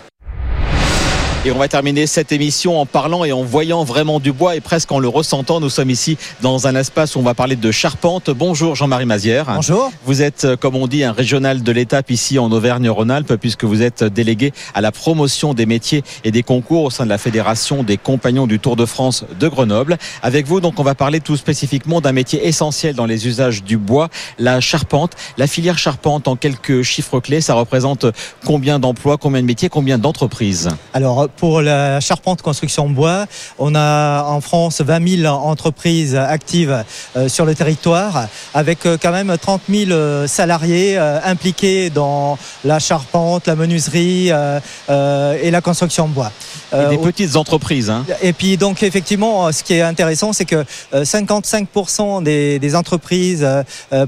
Et 1.46 1.52
on 1.52 1.58
va 1.58 1.68
terminer 1.68 2.08
cette 2.08 2.32
émission 2.32 2.80
en 2.80 2.86
parlant 2.86 3.26
et 3.26 3.34
en 3.34 3.44
voyant 3.44 3.84
vraiment 3.84 4.22
du 4.22 4.32
bois 4.32 4.56
et 4.56 4.62
presque 4.62 4.90
en 4.94 5.00
le 5.00 5.10
ressentant. 5.10 5.60
Nous 5.60 5.70
sommes 5.70 5.90
ici 5.90 6.18
dans 6.42 6.68
un 6.68 6.76
espace 6.76 7.18
où 7.18 7.20
on 7.20 7.22
va 7.22 7.34
parler 7.34 7.58
de 7.58 7.70
charpente. 7.70 8.30
Bonjour 8.30 8.76
Jean-Marie 8.76 9.06
Mazière. 9.06 9.52
Bonjour. 9.54 9.92
Vous 10.06 10.22
êtes, 10.22 10.46
euh, 10.46 10.56
comme 10.56 10.78
on 10.78 10.88
dit, 10.88 11.04
un 11.04 11.12
régional 11.12 11.62
de 11.62 11.72
l'étape 11.74 12.12
ici 12.12 12.40
en 12.40 12.50
Auvergne-Rhône-Alpes, 12.50 13.36
puisque 13.36 13.66
vous 13.66 13.82
êtes 13.82 14.06
délégué 14.06 14.54
à 14.74 14.80
la 14.80 14.94
promotion 14.94 15.54
des 15.54 15.66
métiers 15.66 16.02
et 16.24 16.32
des 16.32 16.44
concours 16.44 16.86
au 16.86 16.90
sein 16.90 17.04
de 17.04 17.10
la 17.10 17.18
Fédération 17.18 17.84
des 17.84 17.98
compagnons 17.98 18.48
du 18.48 18.60
Tour 18.60 18.78
de 18.78 18.86
France 18.86 19.26
de 19.38 19.50
Grenoble. 19.50 19.98
Avec 20.22 20.48
vous, 20.48 20.62
donc, 20.62 20.80
on 20.80 20.84
va 20.84 20.96
parler 20.96 21.20
tout 21.20 21.36
spécifiquement 21.36 22.00
d'un 22.00 22.14
métier 22.14 22.48
essentiel 22.48 22.96
dans 22.96 23.06
les 23.06 23.28
usages 23.28 23.66
du 23.66 23.76
bois, 23.76 24.08
la 24.40 24.62
charpente. 24.62 25.12
La 25.38 25.48
filière 25.48 25.78
charpente, 25.78 26.30
en 26.30 26.38
quelques 26.38 26.84
chiffres 26.84 27.20
clés, 27.20 27.42
ça 27.42 27.54
représente 27.54 28.06
combien 28.46 28.80
d'emplois, 28.80 29.18
combien 29.18 29.42
de 29.42 29.48
métiers, 29.48 29.68
combien 29.68 29.98
d'entreprises? 29.98 30.70
Alors 30.94 31.28
pour 31.38 31.62
la 31.62 32.00
charpente 32.00 32.42
construction 32.42 32.90
bois, 32.90 33.26
on 33.60 33.76
a 33.76 34.24
en 34.24 34.42
France 34.42 34.82
20 34.82 35.22
000 35.22 35.34
entreprises 35.34 36.16
actives 36.16 36.84
euh, 37.16 37.28
sur 37.30 37.46
le 37.46 37.56
territoire, 37.56 38.28
avec 38.54 38.86
euh, 38.86 38.98
quand 39.02 39.12
même 39.12 39.36
30 39.38 39.62
000 39.70 39.92
euh, 39.92 40.28
salariés 40.28 40.98
impliqués 40.98 41.90
dans 41.90 42.38
la 42.64 42.80
charpente, 42.80 43.48
la 43.48 43.56
menuiserie 43.56 44.30
et 44.30 45.52
la 45.52 45.62
construction 45.62 46.08
bois. 46.08 46.32
et 46.74 46.90
des 46.90 46.98
petites 46.98 47.36
entreprises. 47.36 47.90
Hein. 47.90 48.06
Et 48.22 48.34
puis 48.34 48.58
donc 48.58 48.84
effectivement, 48.84 49.52
ce 49.52 49.64
qui 49.64 49.74
est 49.74 49.82
intéressant, 49.82 50.34
c'est 50.34 50.46
que 50.46 50.64
euh, 50.94 51.04
55% 51.04 52.24
des, 52.24 52.60
des 52.60 52.76
entreprises 52.76 53.46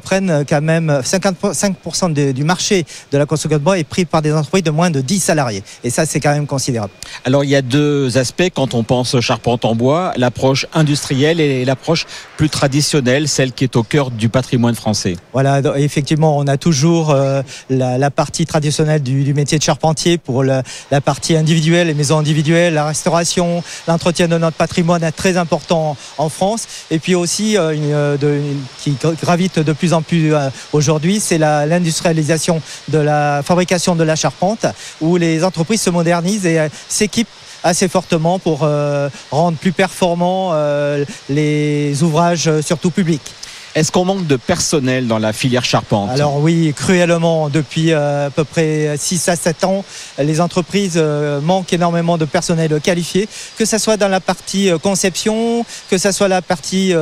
prennent 0.04 0.44
quand 0.48 0.62
même 0.62 1.02
55% 1.04 2.14
de- 2.14 2.32
du 2.32 2.44
marché 2.44 2.86
de 3.12 3.18
la 3.18 3.26
construction 3.26 3.58
de 3.58 3.64
bois 3.64 3.78
est 3.78 3.84
pris 3.84 4.06
par 4.06 4.22
des 4.22 4.34
entreprises 4.34 4.64
de 4.64 4.72
moins 4.72 4.90
de 4.90 5.02
10 5.02 5.20
salariés. 5.20 5.64
Et 5.84 5.90
ça, 5.90 6.06
c'est 6.06 6.20
quand 6.20 6.32
même 6.34 6.48
considérable. 6.48 6.92
Alors 7.24 7.44
il 7.44 7.50
y 7.50 7.56
a 7.56 7.62
deux 7.62 8.18
aspects 8.18 8.50
quand 8.54 8.74
on 8.74 8.84
pense 8.84 9.20
charpente 9.20 9.66
en 9.66 9.76
bois, 9.76 10.14
l'approche 10.18 10.68
industrielle 10.74 11.40
et 11.40 11.66
l'approche 11.66 12.06
plus 12.38 12.50
traditionnelle, 12.50 13.28
celle 13.28 13.52
qui 13.52 13.64
est 13.64 13.76
au 13.76 13.84
cœur 13.84 14.12
du 14.12 14.30
patrimoine 14.30 14.76
français. 14.76 15.16
Voilà, 15.34 15.62
effectivement, 15.78 16.38
on 16.38 16.48
a 16.48 16.58
toujours 16.58 17.12
euh, 17.12 17.42
la, 17.70 18.12
partie 18.12 18.46
traditionnelle 18.46 19.02
du, 19.02 19.34
métier 19.34 19.58
de 19.58 19.64
charpentier 19.64 20.18
pour 20.18 20.44
la, 20.44 20.64
partie 21.04 21.36
individuelle, 21.36 21.88
les 21.88 21.94
maisons 21.94 22.18
individuelles, 22.18 22.74
la 22.74 22.86
restauration, 22.86 23.64
l'entretien 23.88 24.28
de 24.28 24.38
notre 24.38 24.58
patrimoine 24.58 25.04
est 25.04 25.12
très 25.12 25.38
important 25.38 25.98
en 26.18 26.30
France. 26.30 26.68
Et 26.92 27.00
puis 27.00 27.16
aussi, 27.16 27.58
euh, 27.58 27.76
euh, 28.24 28.54
qui 28.80 28.96
gravite 29.22 29.60
de 29.60 29.74
plus 29.74 29.94
en 29.94 30.02
plus 30.02 30.34
aujourd'hui, 30.74 31.20
c'est 31.20 31.38
l'industrialisation 31.38 32.62
de 32.90 32.98
la 32.98 33.42
fabrication 33.44 33.96
de 33.96 34.04
la 34.04 34.16
charpente, 34.16 34.66
où 35.02 35.18
les 35.18 35.44
entreprises 35.44 35.82
se 35.82 35.90
modernisent 35.90 36.46
et 36.46 36.70
s'équipent 37.06 37.28
assez 37.64 37.88
fortement 37.88 38.40
pour 38.40 38.64
euh, 38.64 39.10
rendre 39.32 39.58
plus 39.58 39.72
performants 39.72 40.52
euh, 40.54 41.06
les 41.30 42.02
ouvrages, 42.02 42.48
euh, 42.48 42.62
surtout 42.64 42.90
publics. 42.90 43.34
Est-ce 43.76 43.92
qu'on 43.92 44.06
manque 44.06 44.26
de 44.26 44.38
personnel 44.38 45.06
dans 45.06 45.20
la 45.20 45.34
filière 45.34 45.66
charpente? 45.66 46.10
Alors 46.10 46.38
oui, 46.40 46.74
cruellement. 46.74 47.50
Depuis 47.50 47.92
euh, 47.92 48.28
à 48.28 48.30
peu 48.30 48.46
près 48.46 48.96
6 48.98 49.28
à 49.28 49.36
7 49.36 49.66
ans, 49.66 49.84
les 50.18 50.40
entreprises 50.40 50.94
euh, 50.96 51.42
manquent 51.42 51.74
énormément 51.74 52.18
de 52.18 52.24
personnel 52.24 52.80
qualifié, 52.82 53.28
que 53.58 53.66
ce 53.66 53.78
soit 53.78 53.98
dans 53.98 54.08
la 54.08 54.22
partie 54.22 54.70
euh, 54.70 54.78
conception, 54.78 55.66
que 55.90 55.98
ce 55.98 56.14
soit 56.14 56.30
la 56.30 56.42
partie 56.42 56.94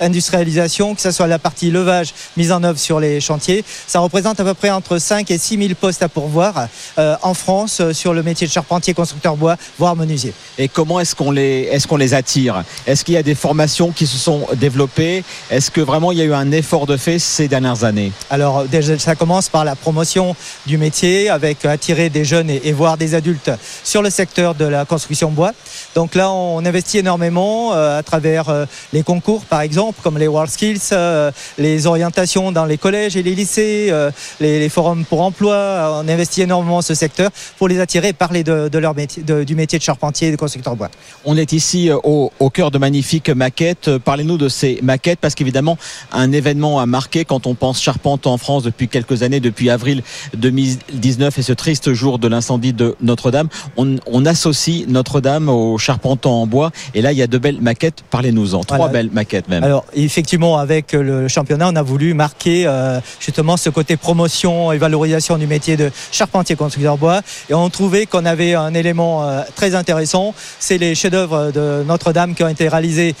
industrialisation, 0.00 0.94
que 0.94 1.00
ce 1.00 1.12
soit 1.12 1.26
la 1.26 1.38
partie 1.38 1.70
levage 1.70 2.12
mise 2.36 2.52
en 2.52 2.62
œuvre 2.62 2.78
sur 2.78 3.00
les 3.00 3.22
chantiers. 3.22 3.64
Ça 3.86 4.00
représente 4.00 4.38
à 4.38 4.44
peu 4.44 4.52
près 4.52 4.70
entre 4.70 4.98
5 4.98 5.30
et 5.30 5.38
6 5.38 5.56
000 5.56 5.70
postes 5.80 6.02
à 6.02 6.10
pourvoir 6.10 6.68
en 6.98 7.34
France 7.34 7.80
sur 7.92 8.12
le 8.12 8.22
métier 8.22 8.46
de 8.46 8.52
charpentier, 8.52 8.92
constructeur 8.92 9.36
bois, 9.36 9.56
voire 9.78 9.96
menuisier. 9.96 10.34
Et 10.58 10.68
comment 10.68 11.00
est-ce 11.00 11.14
qu'on 11.14 11.30
les, 11.30 11.68
est 11.70 11.86
qu'on 11.86 11.96
les 11.96 12.12
attire? 12.12 12.64
Est-ce 12.86 13.04
qu'il 13.04 13.14
y 13.14 13.18
a 13.18 13.22
des 13.22 13.34
formations 13.34 13.92
qui 13.92 14.06
se 14.06 14.18
sont 14.18 14.46
développées? 14.56 15.24
Est-ce 15.50 15.70
que 15.70 15.80
vraiment 15.80 16.12
il 16.12 16.17
y 16.18 16.22
a 16.22 16.24
eu 16.24 16.34
un 16.34 16.52
effort 16.52 16.86
de 16.86 16.96
fait 16.96 17.18
ces 17.18 17.48
dernières 17.48 17.84
années 17.84 18.12
Alors 18.30 18.64
déjà, 18.64 18.98
ça 18.98 19.14
commence 19.14 19.48
par 19.48 19.64
la 19.64 19.76
promotion 19.76 20.34
du 20.66 20.78
métier 20.78 21.28
avec 21.28 21.64
attirer 21.64 22.10
des 22.10 22.24
jeunes 22.24 22.50
et, 22.50 22.72
voir 22.72 22.96
des 22.96 23.14
adultes 23.14 23.50
sur 23.84 24.02
le 24.02 24.10
secteur 24.10 24.54
de 24.54 24.64
la 24.64 24.84
construction 24.84 25.30
bois. 25.30 25.52
Donc 25.94 26.14
là, 26.14 26.30
on 26.30 26.64
investit 26.64 26.98
énormément 26.98 27.74
euh, 27.74 27.98
à 27.98 28.02
travers 28.02 28.48
euh, 28.48 28.66
les 28.92 29.02
concours, 29.02 29.44
par 29.44 29.62
exemple, 29.62 30.00
comme 30.02 30.18
les 30.18 30.28
World 30.28 30.50
Skills, 30.50 30.80
euh, 30.92 31.30
les 31.56 31.86
orientations 31.86 32.52
dans 32.52 32.64
les 32.64 32.78
collèges 32.78 33.16
et 33.16 33.22
les 33.22 33.34
lycées, 33.34 33.92
les, 34.40 34.68
forums 34.68 35.04
pour 35.04 35.22
emploi. 35.22 36.02
On 36.02 36.08
investit 36.08 36.42
énormément 36.42 36.82
ce 36.82 36.94
secteur 36.94 37.30
pour 37.58 37.68
les 37.68 37.80
attirer 37.80 38.08
et 38.08 38.12
parler 38.12 38.44
de, 38.44 38.78
leur 38.78 38.94
métier, 38.94 39.22
du 39.22 39.54
métier 39.54 39.78
de 39.78 39.84
charpentier 39.84 40.28
et 40.28 40.30
de 40.30 40.36
constructeur 40.36 40.76
bois. 40.76 40.90
On 41.24 41.36
est 41.36 41.52
ici 41.52 41.90
au, 41.90 42.30
au 42.38 42.50
cœur 42.50 42.70
de 42.70 42.78
magnifiques 42.78 43.30
maquettes. 43.30 43.96
Parlez-nous 43.98 44.36
de 44.36 44.48
ces 44.48 44.78
maquettes 44.82 45.18
parce 45.20 45.34
qu'évidemment, 45.34 45.78
un 46.12 46.32
événement 46.32 46.80
à 46.80 46.86
marquer 46.86 47.24
quand 47.24 47.46
on 47.46 47.54
pense 47.54 47.80
charpente 47.80 48.26
en 48.26 48.38
France 48.38 48.62
depuis 48.62 48.88
quelques 48.88 49.22
années, 49.22 49.40
depuis 49.40 49.70
avril 49.70 50.02
2019 50.36 51.38
et 51.38 51.42
ce 51.42 51.52
triste 51.52 51.92
jour 51.92 52.18
de 52.18 52.28
l'incendie 52.28 52.72
de 52.72 52.96
Notre-Dame. 53.00 53.48
On, 53.76 53.98
associe 54.26 54.86
Notre-Dame 54.88 55.48
aux 55.48 55.78
charpentes 55.78 56.26
en 56.26 56.46
bois 56.46 56.70
et 56.94 57.00
là 57.02 57.12
il 57.12 57.18
y 57.18 57.22
a 57.22 57.26
de 57.26 57.38
belles 57.38 57.60
maquettes. 57.60 58.02
Parlez-nous-en, 58.10 58.60
trois 58.60 58.88
belles 58.88 59.10
maquettes 59.10 59.48
même. 59.48 59.64
Alors 59.64 59.84
effectivement 59.94 60.58
avec 60.58 60.92
le 60.92 61.28
championnat 61.28 61.68
on 61.68 61.76
a 61.76 61.82
voulu 61.82 62.14
marquer 62.14 62.66
euh, 62.66 63.00
justement 63.20 63.56
ce 63.56 63.70
côté 63.70 63.96
promotion 63.96 64.72
et 64.72 64.78
valorisation 64.78 65.38
du 65.38 65.46
métier 65.46 65.76
de 65.76 65.90
charpentier 66.12 66.56
constructeur 66.56 66.98
bois 66.98 67.22
et 67.48 67.54
on 67.54 67.70
trouvait 67.70 68.06
qu'on 68.06 68.24
avait 68.24 68.54
un 68.54 68.74
élément 68.74 69.24
euh, 69.24 69.42
très 69.54 69.74
intéressant, 69.74 70.34
c'est 70.58 70.78
les 70.78 70.94
chefs-d'œuvre 70.94 71.52
de 71.52 71.84
Notre-Dame 71.86 72.34
qui 72.34 72.42
ont 72.42 72.48
été 72.48 72.68
réalisés 72.68 73.14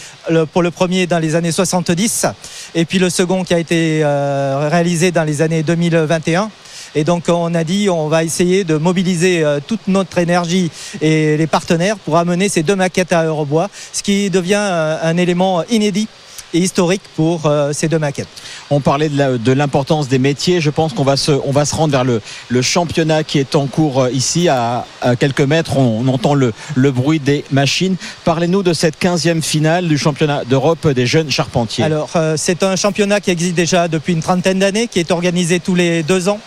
pour 0.52 0.62
le 0.62 0.70
premier 0.70 1.06
dans 1.06 1.18
les 1.18 1.34
années 1.34 1.52
70 1.52 2.26
et 2.74 2.77
puis 2.84 2.98
le 2.98 3.10
second 3.10 3.44
qui 3.44 3.54
a 3.54 3.58
été 3.58 4.00
euh, 4.04 4.68
réalisé 4.70 5.10
dans 5.10 5.24
les 5.24 5.42
années 5.42 5.62
2021. 5.62 6.50
Et 6.94 7.04
donc 7.04 7.24
on 7.28 7.54
a 7.54 7.64
dit 7.64 7.88
on 7.90 8.08
va 8.08 8.24
essayer 8.24 8.64
de 8.64 8.76
mobiliser 8.76 9.44
euh, 9.44 9.60
toute 9.64 9.88
notre 9.88 10.18
énergie 10.18 10.70
et 11.00 11.36
les 11.36 11.46
partenaires 11.46 11.96
pour 11.98 12.16
amener 12.16 12.48
ces 12.48 12.62
deux 12.62 12.76
maquettes 12.76 13.12
à 13.12 13.24
Eurobois, 13.24 13.68
ce 13.92 14.02
qui 14.02 14.30
devient 14.30 14.54
un 14.54 15.16
élément 15.16 15.64
inédit 15.70 16.08
et 16.54 16.58
historique 16.58 17.02
pour 17.16 17.46
euh, 17.46 17.72
ces 17.72 17.88
deux 17.88 17.98
maquettes. 17.98 18.28
On 18.70 18.80
parlait 18.80 19.08
de 19.08 19.52
l'importance 19.52 20.08
des 20.08 20.18
métiers. 20.18 20.60
Je 20.60 20.70
pense 20.70 20.92
qu'on 20.92 21.04
va 21.04 21.16
se, 21.16 21.32
on 21.44 21.52
va 21.52 21.64
se 21.64 21.74
rendre 21.74 21.92
vers 21.92 22.04
le, 22.04 22.20
le 22.48 22.62
championnat 22.62 23.24
qui 23.24 23.38
est 23.38 23.54
en 23.54 23.66
cours 23.66 24.02
euh, 24.02 24.10
ici 24.10 24.48
à, 24.48 24.84
quelques 25.18 25.40
mètres. 25.40 25.76
On, 25.76 26.06
entend 26.08 26.34
le, 26.34 26.52
le, 26.74 26.90
bruit 26.90 27.20
des 27.20 27.44
machines. 27.50 27.96
Parlez-nous 28.24 28.62
de 28.62 28.72
cette 28.72 29.00
15e 29.00 29.42
finale 29.42 29.88
du 29.88 29.98
championnat 29.98 30.44
d'Europe 30.44 30.88
des 30.88 31.06
jeunes 31.06 31.30
charpentiers. 31.30 31.84
Alors, 31.84 32.10
euh, 32.16 32.34
c'est 32.36 32.62
un 32.62 32.76
championnat 32.76 33.20
qui 33.20 33.30
existe 33.30 33.54
déjà 33.54 33.88
depuis 33.88 34.12
une 34.12 34.22
trentaine 34.22 34.58
d'années, 34.58 34.88
qui 34.88 34.98
est 34.98 35.10
organisé 35.10 35.60
tous 35.60 35.74
les 35.74 36.02
deux 36.02 36.28
ans 36.28 36.40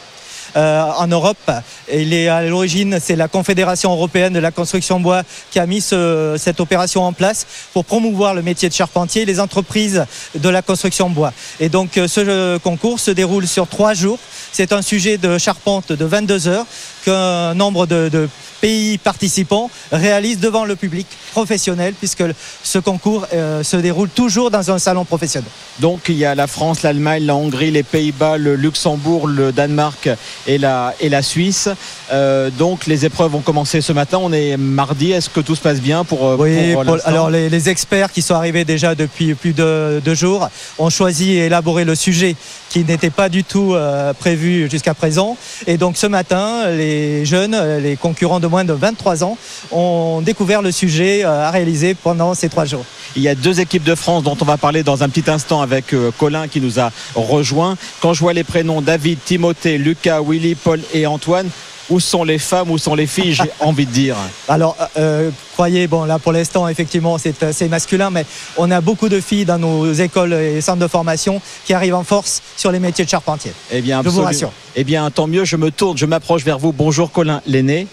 euh, 0.55 0.83
en 0.97 1.07
Europe. 1.07 1.51
il 1.91 2.13
est 2.13 2.27
à 2.27 2.41
l'origine, 2.43 2.99
c'est 3.01 3.15
la 3.15 3.27
Confédération 3.27 3.91
européenne 3.91 4.33
de 4.33 4.39
la 4.39 4.51
construction 4.51 4.99
bois 4.99 5.23
qui 5.49 5.59
a 5.59 5.65
mis 5.65 5.81
cette 5.81 6.59
opération 6.59 7.03
en 7.03 7.13
place 7.13 7.45
pour 7.73 7.85
promouvoir 7.85 8.33
le 8.33 8.41
métier 8.41 8.69
de 8.69 8.73
charpentier 8.73 9.23
et 9.23 9.25
les 9.25 9.39
entreprises 9.39 10.05
de 10.35 10.49
la 10.49 10.61
construction 10.61 11.09
bois. 11.09 11.33
Et 11.59 11.69
donc 11.69 11.97
euh, 11.97 12.07
ce 12.07 12.57
concours 12.57 12.99
se 12.99 13.11
déroule 13.11 13.47
sur 13.47 13.67
trois 13.67 13.93
jours. 13.93 14.19
C'est 14.51 14.73
un 14.73 14.81
sujet 14.81 15.17
de 15.17 15.37
charpente 15.37 15.91
de 15.91 16.05
22 16.05 16.47
heures 16.47 16.65
qu'un 17.03 17.53
nombre 17.53 17.85
de, 17.85 18.29
pays 18.61 18.99
participants 18.99 19.69
réalisent 19.91 20.39
devant 20.39 20.65
le 20.65 20.75
public 20.75 21.07
professionnel 21.31 21.95
puisque 21.97 22.23
ce 22.63 22.77
concours 22.77 23.25
euh, 23.33 23.63
se 23.63 23.75
déroule 23.75 24.09
toujours 24.09 24.51
dans 24.51 24.69
un 24.69 24.77
salon 24.77 25.03
professionnel. 25.03 25.49
Donc 25.79 26.01
il 26.09 26.15
y 26.15 26.25
a 26.25 26.35
la 26.35 26.45
France, 26.45 26.83
l'Allemagne, 26.83 27.25
la 27.25 27.35
Hongrie, 27.35 27.71
les 27.71 27.81
Pays-Bas, 27.81 28.37
le 28.37 28.55
Luxembourg, 28.55 29.27
le 29.27 29.51
Danemark 29.51 30.09
et 30.45 30.59
la, 30.59 30.93
et 30.99 31.09
la 31.09 31.23
Suisse. 31.23 31.69
Euh, 32.11 32.51
donc 32.51 32.85
les 32.85 33.05
épreuves 33.05 33.33
ont 33.33 33.41
commencé 33.41 33.81
ce 33.81 33.93
matin. 33.93 34.19
On 34.21 34.31
est 34.31 34.57
mardi. 34.57 35.11
Est-ce 35.11 35.29
que 35.29 35.39
tout 35.39 35.55
se 35.55 35.61
passe 35.61 35.81
bien 35.81 36.03
pour, 36.03 36.27
euh, 36.27 36.35
oui, 36.37 36.75
alors 37.05 37.29
les, 37.29 37.69
experts 37.69 38.11
qui 38.11 38.21
sont 38.21 38.35
arrivés 38.35 38.65
déjà 38.65 38.95
depuis 38.95 39.33
plus 39.33 39.53
de 39.53 40.01
deux 40.03 40.15
jours 40.15 40.49
ont 40.77 40.89
choisi 40.89 41.33
et 41.33 41.45
élaboré 41.45 41.85
le 41.85 41.95
sujet 41.95 42.35
qui 42.71 42.85
n'était 42.85 43.09
pas 43.09 43.27
du 43.27 43.43
tout 43.43 43.73
euh, 43.73 44.13
prévu 44.13 44.69
jusqu'à 44.69 44.93
présent. 44.93 45.35
Et 45.67 45.77
donc 45.77 45.97
ce 45.97 46.07
matin, 46.07 46.69
les 46.69 47.25
jeunes, 47.25 47.57
les 47.79 47.97
concurrents 47.97 48.39
de 48.39 48.47
moins 48.47 48.63
de 48.63 48.71
23 48.71 49.23
ans, 49.25 49.37
ont 49.71 50.21
découvert 50.21 50.61
le 50.61 50.71
sujet 50.71 51.23
à 51.23 51.51
réaliser 51.51 51.93
pendant 51.95 52.33
ces 52.33 52.47
trois 52.47 52.65
jours. 52.65 52.85
Il 53.17 53.21
y 53.21 53.27
a 53.27 53.35
deux 53.35 53.59
équipes 53.59 53.83
de 53.83 53.95
France 53.95 54.23
dont 54.23 54.37
on 54.39 54.45
va 54.45 54.55
parler 54.57 54.83
dans 54.83 55.03
un 55.03 55.09
petit 55.09 55.29
instant 55.29 55.61
avec 55.61 55.93
Colin 56.17 56.47
qui 56.47 56.61
nous 56.61 56.79
a 56.79 56.91
rejoint. 57.13 57.75
Quand 57.99 58.13
je 58.13 58.21
vois 58.21 58.33
les 58.33 58.45
prénoms 58.45 58.81
David, 58.81 59.19
Timothée, 59.25 59.77
Lucas, 59.77 60.21
Willy, 60.21 60.55
Paul 60.55 60.79
et 60.93 61.05
Antoine, 61.05 61.49
où 61.91 61.99
sont 61.99 62.23
les 62.23 62.39
femmes, 62.39 62.71
où 62.71 62.77
sont 62.77 62.95
les 62.95 63.05
filles, 63.05 63.33
j'ai 63.33 63.51
envie 63.59 63.85
de 63.85 63.91
dire. 63.91 64.15
Alors, 64.47 64.75
euh, 64.97 65.29
croyez, 65.53 65.87
bon, 65.87 66.05
là 66.05 66.17
pour 66.17 66.31
l'instant, 66.31 66.67
effectivement, 66.67 67.17
c'est 67.17 67.43
assez 67.43 67.67
masculin, 67.67 68.09
mais 68.09 68.25
on 68.57 68.71
a 68.71 68.81
beaucoup 68.81 69.09
de 69.09 69.19
filles 69.19 69.45
dans 69.45 69.59
nos 69.59 69.91
écoles 69.91 70.33
et 70.33 70.61
centres 70.61 70.79
de 70.79 70.87
formation 70.87 71.41
qui 71.65 71.73
arrivent 71.73 71.95
en 71.95 72.03
force 72.03 72.41
sur 72.55 72.71
les 72.71 72.79
métiers 72.79 73.05
de 73.05 73.09
charpentier. 73.09 73.51
Eh 73.71 73.81
bien, 73.81 74.01
je 74.03 74.09
vous 74.09 74.21
rassure. 74.21 74.51
Eh 74.75 74.85
bien, 74.85 75.11
tant 75.11 75.27
mieux, 75.27 75.43
je 75.43 75.57
me 75.57 75.69
tourne, 75.69 75.97
je 75.97 76.05
m'approche 76.05 76.45
vers 76.45 76.57
vous. 76.57 76.71
Bonjour 76.71 77.11
Colin 77.11 77.41
Lenné. 77.45 77.87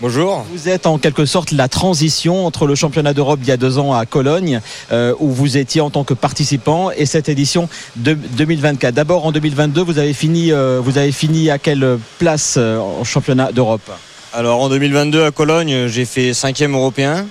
Bonjour. 0.00 0.44
Vous 0.52 0.68
êtes 0.68 0.86
en 0.86 0.98
quelque 0.98 1.24
sorte 1.24 1.52
la 1.52 1.68
transition 1.68 2.46
entre 2.46 2.66
le 2.66 2.74
championnat 2.74 3.14
d'Europe 3.14 3.38
il 3.42 3.48
y 3.48 3.52
a 3.52 3.56
deux 3.56 3.78
ans 3.78 3.94
à 3.94 4.06
Cologne, 4.06 4.60
euh, 4.90 5.14
où 5.20 5.30
vous 5.30 5.56
étiez 5.56 5.80
en 5.80 5.88
tant 5.88 6.02
que 6.02 6.14
participant, 6.14 6.90
et 6.90 7.06
cette 7.06 7.28
édition 7.28 7.68
de 7.94 8.14
2024. 8.14 8.92
D'abord 8.92 9.24
en 9.24 9.30
2022, 9.30 9.82
vous 9.82 9.98
avez 9.98 10.12
fini, 10.12 10.50
euh, 10.50 10.80
vous 10.82 10.98
avez 10.98 11.12
fini 11.12 11.48
à 11.48 11.58
quelle 11.58 11.98
place 12.18 12.56
euh, 12.58 12.78
en 12.78 13.04
championnat 13.04 13.52
d'Europe? 13.52 13.88
Alors 14.32 14.60
en 14.60 14.68
2022 14.68 15.26
à 15.26 15.30
Cologne, 15.30 15.86
j'ai 15.86 16.04
fait 16.04 16.34
cinquième 16.34 16.74
européen. 16.74 17.26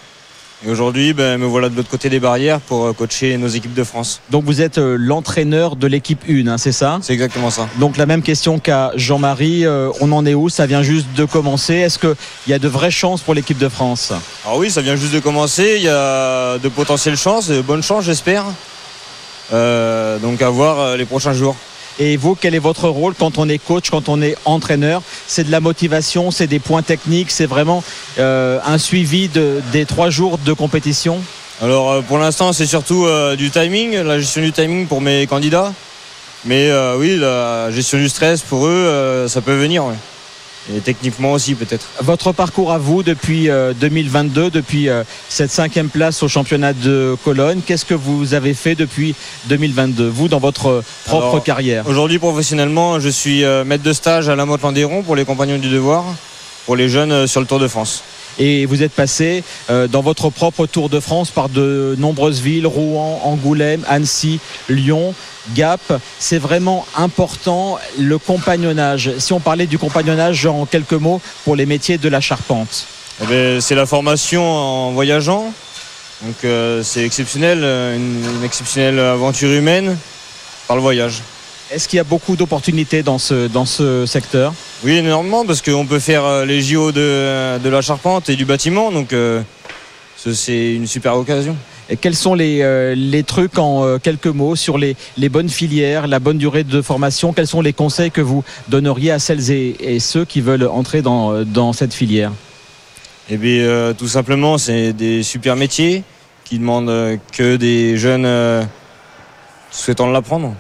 Et 0.65 0.69
aujourd'hui, 0.69 1.12
ben, 1.12 1.38
me 1.38 1.45
voilà 1.45 1.67
de 1.67 1.76
l'autre 1.76 1.89
côté 1.89 2.10
des 2.10 2.21
barrières 2.21 2.62
pour 2.62 2.86
euh, 2.86 2.93
coacher 2.93 3.38
nos 3.38 3.49
équipes 3.49 3.73
de 3.73 3.84
France. 3.84 4.21
Donc 4.30 4.45
vous 4.45 4.62
êtes 4.62 4.78
euh, 4.78 4.95
l'entraîneur 4.97 5.76
de 5.76 5.88
l'équipe 5.88 6.23
1, 6.30 6.47
hein, 6.47 6.58
c'est 6.58 6.71
ça? 6.71 6.99
C'est 7.02 7.12
exactement 7.12 7.49
ça. 7.49 7.67
Donc 7.80 7.97
la 7.97 8.06
même 8.06 8.21
question 8.21 8.60
qu'à 8.60 8.93
Jean-Marie, 8.95 9.65
euh, 9.65 9.89
on 9.99 10.10
en 10.13 10.26
est 10.26 10.34
où? 10.34 10.47
Ça 10.47 10.65
vient 10.65 10.82
juste 10.82 11.08
de 11.17 11.26
commencer. 11.26 11.73
Est-ce 11.73 11.99
qu'il 11.99 12.15
y 12.47 12.54
a 12.54 12.60
de 12.60 12.67
vraies 12.69 12.91
chances 12.91 13.21
pour 13.21 13.34
l'équipe 13.34 13.58
de 13.58 13.67
France? 13.67 14.12
Alors 14.12 14.21
ah 14.45 14.58
oui, 14.58 14.71
ça 14.71 14.82
vient 14.82 14.95
juste 14.95 15.13
de 15.13 15.19
commencer. 15.19 15.73
Il 15.78 15.84
y 15.84 15.89
a 15.89 16.58
de 16.58 16.69
potentielles 16.69 17.17
chances, 17.17 17.49
de 17.49 17.62
bonnes 17.62 17.84
chances 17.84 18.06
j'espère. 18.06 18.45
donc 19.52 20.41
à 20.41 20.49
voir 20.49 20.95
les 20.95 21.06
prochains 21.06 21.34
jours. 21.34 21.58
Et 21.99 22.17
vous, 22.17 22.36
quel 22.36 22.56
est 22.56 22.60
votre 22.60 22.89
rôle 22.89 23.13
quand 23.13 23.38
on 23.38 23.47
est 23.47 23.60
coach, 23.60 23.89
quand 23.89 24.10
on 24.10 24.21
est 24.21 24.36
entraîneur? 24.45 25.01
C'est 25.27 25.43
de 25.43 25.51
la 25.51 25.60
motivation, 25.60 26.32
c'est 26.32 26.47
des 26.47 26.60
points 26.60 26.82
techniques, 26.82 27.32
c'est 27.32 27.45
vraiment 27.45 27.84
euh, 28.19 28.60
un 28.65 28.77
suivi 28.77 29.29
des 29.29 29.86
trois 29.86 30.10
jours 30.10 30.38
de 30.38 30.53
compétition? 30.53 31.21
Alors 31.62 31.91
euh, 31.91 32.01
pour 32.01 32.17
l'instant, 32.17 32.51
c'est 32.51 32.65
surtout 32.65 33.06
euh, 33.06 33.36
du 33.36 33.51
timing, 33.51 33.95
la 34.01 34.19
gestion 34.19 34.41
du 34.41 34.51
timing 34.51 34.88
pour 34.88 35.01
mes 35.01 35.27
candidats. 35.27 35.73
Mais 36.45 36.71
oui, 36.97 37.15
la 37.17 37.71
gestion 37.71 37.97
du 37.99 38.10
stress 38.10 38.41
pour 38.41 38.65
eux, 38.67 39.27
ça 39.29 39.39
peut 39.39 39.56
venir. 39.56 39.86
Et 40.71 40.80
techniquement 40.80 41.34
aussi 41.34 41.56
peut-être. 41.56 41.86
Votre 42.02 42.32
parcours 42.32 42.71
à 42.71 42.78
vous 42.78 43.04
depuis 43.04 43.49
2022, 43.80 44.49
depuis 44.49 44.88
cette 45.28 45.52
cinquième 45.52 45.89
place 45.89 46.23
au 46.23 46.28
championnat 46.28 46.73
de 46.73 47.17
Cologne, 47.26 47.60
qu'est-ce 47.65 47.86
que 47.86 47.93
vous 47.93 48.34
avez 48.34 48.54
fait 48.54 48.76
depuis 48.76 49.13
2022, 49.47 50.08
vous 50.08 50.30
dans 50.30 50.39
votre 50.39 50.84
propre 51.06 51.28
Alors, 51.28 51.43
carrière? 51.43 51.88
Aujourd'hui 51.88 52.17
professionnellement, 52.17 52.99
je 52.99 53.10
suis 53.10 53.43
maître 53.65 53.84
de 53.84 53.93
stage 53.93 54.30
à 54.30 54.36
la 54.36 54.45
motte 54.45 54.62
Landéron 54.62 55.04
pour 55.04 55.17
les 55.17 55.26
compagnons 55.26 55.58
du 55.58 55.69
devoir, 55.69 56.06
pour 56.65 56.78
les 56.78 56.88
jeunes 56.88 57.28
sur 57.28 57.41
le 57.41 57.47
Tour 57.47 57.60
de 57.60 57.67
France. 57.67 58.04
Et 58.39 58.65
vous 58.65 58.84
êtes 58.84 58.91
passé 58.91 59.43
dans 59.69 60.02
votre 60.02 60.30
propre 60.30 60.65
Tour 60.65 60.89
de 60.89 61.00
France 61.00 61.32
par 61.32 61.50
de 61.50 61.96
nombreuses 61.98 62.41
villes, 62.41 62.67
Rouen, 62.67 63.22
Angoulême, 63.24 63.84
Annecy, 63.88 64.39
Lyon. 64.69 65.13
Gap, 65.56 65.82
c'est 66.19 66.38
vraiment 66.38 66.86
important 66.96 67.78
le 68.00 68.17
compagnonnage. 68.17 69.12
Si 69.17 69.34
on 69.34 69.39
parlait 69.39 69.67
du 69.67 69.78
compagnonnage 69.78 70.46
en 70.46 70.65
quelques 70.65 70.93
mots 70.93 71.22
pour 71.43 71.56
les 71.56 71.65
métiers 71.65 71.98
de 71.98 72.10
la 72.10 72.22
charpente. 72.22 72.88
Eh 73.22 73.26
ben, 73.28 73.62
c'est 73.62 73.76
la 73.76 73.86
formation 73.86 74.43
en 74.43 74.91
voyageant. 74.91 75.54
Donc 76.24 76.36
euh, 76.46 76.82
c'est 76.84 77.04
exceptionnel, 77.04 77.60
une, 77.60 78.24
une, 78.38 78.43
exceptionnelle 78.43 79.00
aventure 79.00 79.52
humaine 79.52 79.98
par 80.67 80.78
le 80.78 80.82
voyage. 80.82 81.22
Est-ce 81.73 81.88
qu'il 81.88 81.97
y 81.97 81.99
a 81.99 82.03
beaucoup 82.03 82.36
d'opportunités 82.36 83.01
dans 83.01 83.17
ce, 83.17 83.47
dans 83.47 83.65
ce 83.65 84.05
secteur? 84.05 84.53
Oui, 84.83 84.91
énormément, 84.91 85.43
parce 85.43 85.63
qu'on 85.63 85.88
peut 85.88 85.97
faire 85.97 86.45
les 86.45 86.62
JO 86.62 86.91
de, 86.91 87.57
de, 87.57 87.69
la 87.69 87.81
charpente 87.81 88.29
et 88.29 88.36
du 88.36 88.45
bâtiment. 88.45 88.91
Donc 88.91 89.12
euh, 89.12 89.41
c'est 90.15 90.75
une 90.75 90.86
super 90.86 91.15
occasion. 91.15 91.57
Et 91.89 91.97
quels 91.97 92.15
sont 92.15 92.36
les, 92.36 92.62
euh, 92.62 92.93
les 92.93 93.23
trucs 93.23 93.57
en 93.57 93.83
euh, 93.83 93.97
quelques 93.97 94.27
mots 94.27 94.55
sur 94.55 94.77
les, 94.77 94.95
les, 95.17 95.29
bonnes 95.29 95.49
filières, 95.49 96.05
la 96.05 96.19
bonne 96.19 96.38
durée 96.38 96.63
de 96.63 96.79
formation? 96.83 97.33
Quels 97.33 97.47
sont 97.47 97.62
les 97.62 97.73
conseils 97.73 98.12
que 98.12 98.21
vous 98.21 98.43
donneriez 98.67 99.09
à 99.09 99.17
celles 99.17 99.49
et, 99.49 99.75
et 99.79 99.99
ceux 99.99 100.25
qui 100.25 100.41
veulent 100.41 100.67
entrer 100.67 101.01
dans, 101.01 101.43
dans 101.43 101.73
cette 101.73 101.95
filière? 101.95 102.31
Eh 103.31 103.38
bien, 103.38 103.62
euh, 103.62 103.93
tout 103.93 104.07
simplement, 104.07 104.59
c'est 104.59 104.93
des 104.93 105.23
super 105.23 105.55
métiers 105.55 106.03
qui 106.43 106.59
demandent 106.59 107.17
que 107.31 107.55
des 107.55 107.97
jeunes 107.97 108.27
souhaitant 109.71 110.05
l'apprendre. 110.12 110.53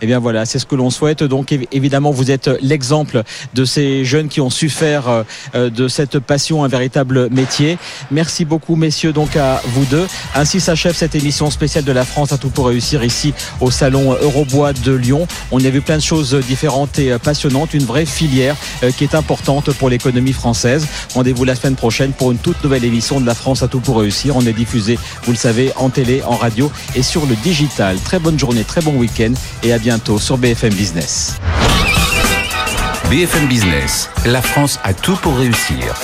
Eh 0.00 0.06
bien 0.06 0.18
voilà, 0.18 0.46
c'est 0.46 0.58
ce 0.58 0.66
que 0.66 0.74
l'on 0.74 0.90
souhaite. 0.90 1.22
Donc 1.22 1.56
évidemment, 1.72 2.10
vous 2.10 2.30
êtes 2.30 2.50
l'exemple 2.60 3.22
de 3.54 3.64
ces 3.64 4.04
jeunes 4.04 4.28
qui 4.28 4.40
ont 4.40 4.50
su 4.50 4.68
faire 4.68 5.24
de 5.54 5.88
cette 5.88 6.18
passion 6.18 6.64
un 6.64 6.68
véritable 6.68 7.28
métier. 7.30 7.78
Merci 8.10 8.44
beaucoup, 8.44 8.76
messieurs, 8.76 9.12
donc 9.12 9.36
à 9.36 9.60
vous 9.66 9.84
deux. 9.84 10.06
Ainsi 10.34 10.60
s'achève 10.60 10.94
cette 10.94 11.14
émission 11.14 11.50
spéciale 11.50 11.84
de 11.84 11.92
la 11.92 12.04
France 12.04 12.32
à 12.32 12.38
tout 12.38 12.50
pour 12.50 12.66
réussir 12.68 13.04
ici 13.04 13.34
au 13.60 13.70
salon 13.70 14.16
Eurobois 14.20 14.72
de 14.72 14.92
Lyon. 14.92 15.26
On 15.50 15.58
y 15.58 15.66
a 15.66 15.70
vu 15.70 15.80
plein 15.80 15.96
de 15.96 16.02
choses 16.02 16.34
différentes 16.34 16.98
et 16.98 17.16
passionnantes, 17.18 17.74
une 17.74 17.84
vraie 17.84 18.06
filière 18.06 18.56
qui 18.96 19.04
est 19.04 19.14
importante 19.14 19.72
pour 19.72 19.88
l'économie 19.88 20.32
française. 20.32 20.86
Rendez-vous 21.14 21.44
la 21.44 21.54
semaine 21.54 21.76
prochaine 21.76 22.12
pour 22.12 22.32
une 22.32 22.38
toute 22.38 22.62
nouvelle 22.62 22.84
émission 22.84 23.20
de 23.20 23.26
la 23.26 23.34
France 23.34 23.62
à 23.62 23.68
tout 23.68 23.80
pour 23.80 23.98
réussir. 23.98 24.36
On 24.36 24.46
est 24.46 24.52
diffusé, 24.52 24.98
vous 25.24 25.32
le 25.32 25.38
savez, 25.38 25.72
en 25.76 25.90
télé, 25.90 26.22
en 26.22 26.36
radio 26.36 26.70
et 26.94 27.02
sur 27.02 27.26
le 27.26 27.34
digital. 27.36 27.98
Très 27.98 28.18
bonne 28.18 28.38
journée, 28.38 28.64
très 28.64 28.80
bon 28.80 28.94
week-end 28.94 29.32
et 29.62 29.72
bientôt 29.78 30.18
sur 30.18 30.38
BFM 30.38 30.74
Business. 30.74 31.36
BFM 33.10 33.46
Business, 33.46 34.10
la 34.26 34.42
France 34.42 34.78
a 34.84 34.92
tout 34.92 35.16
pour 35.16 35.38
réussir. 35.38 35.94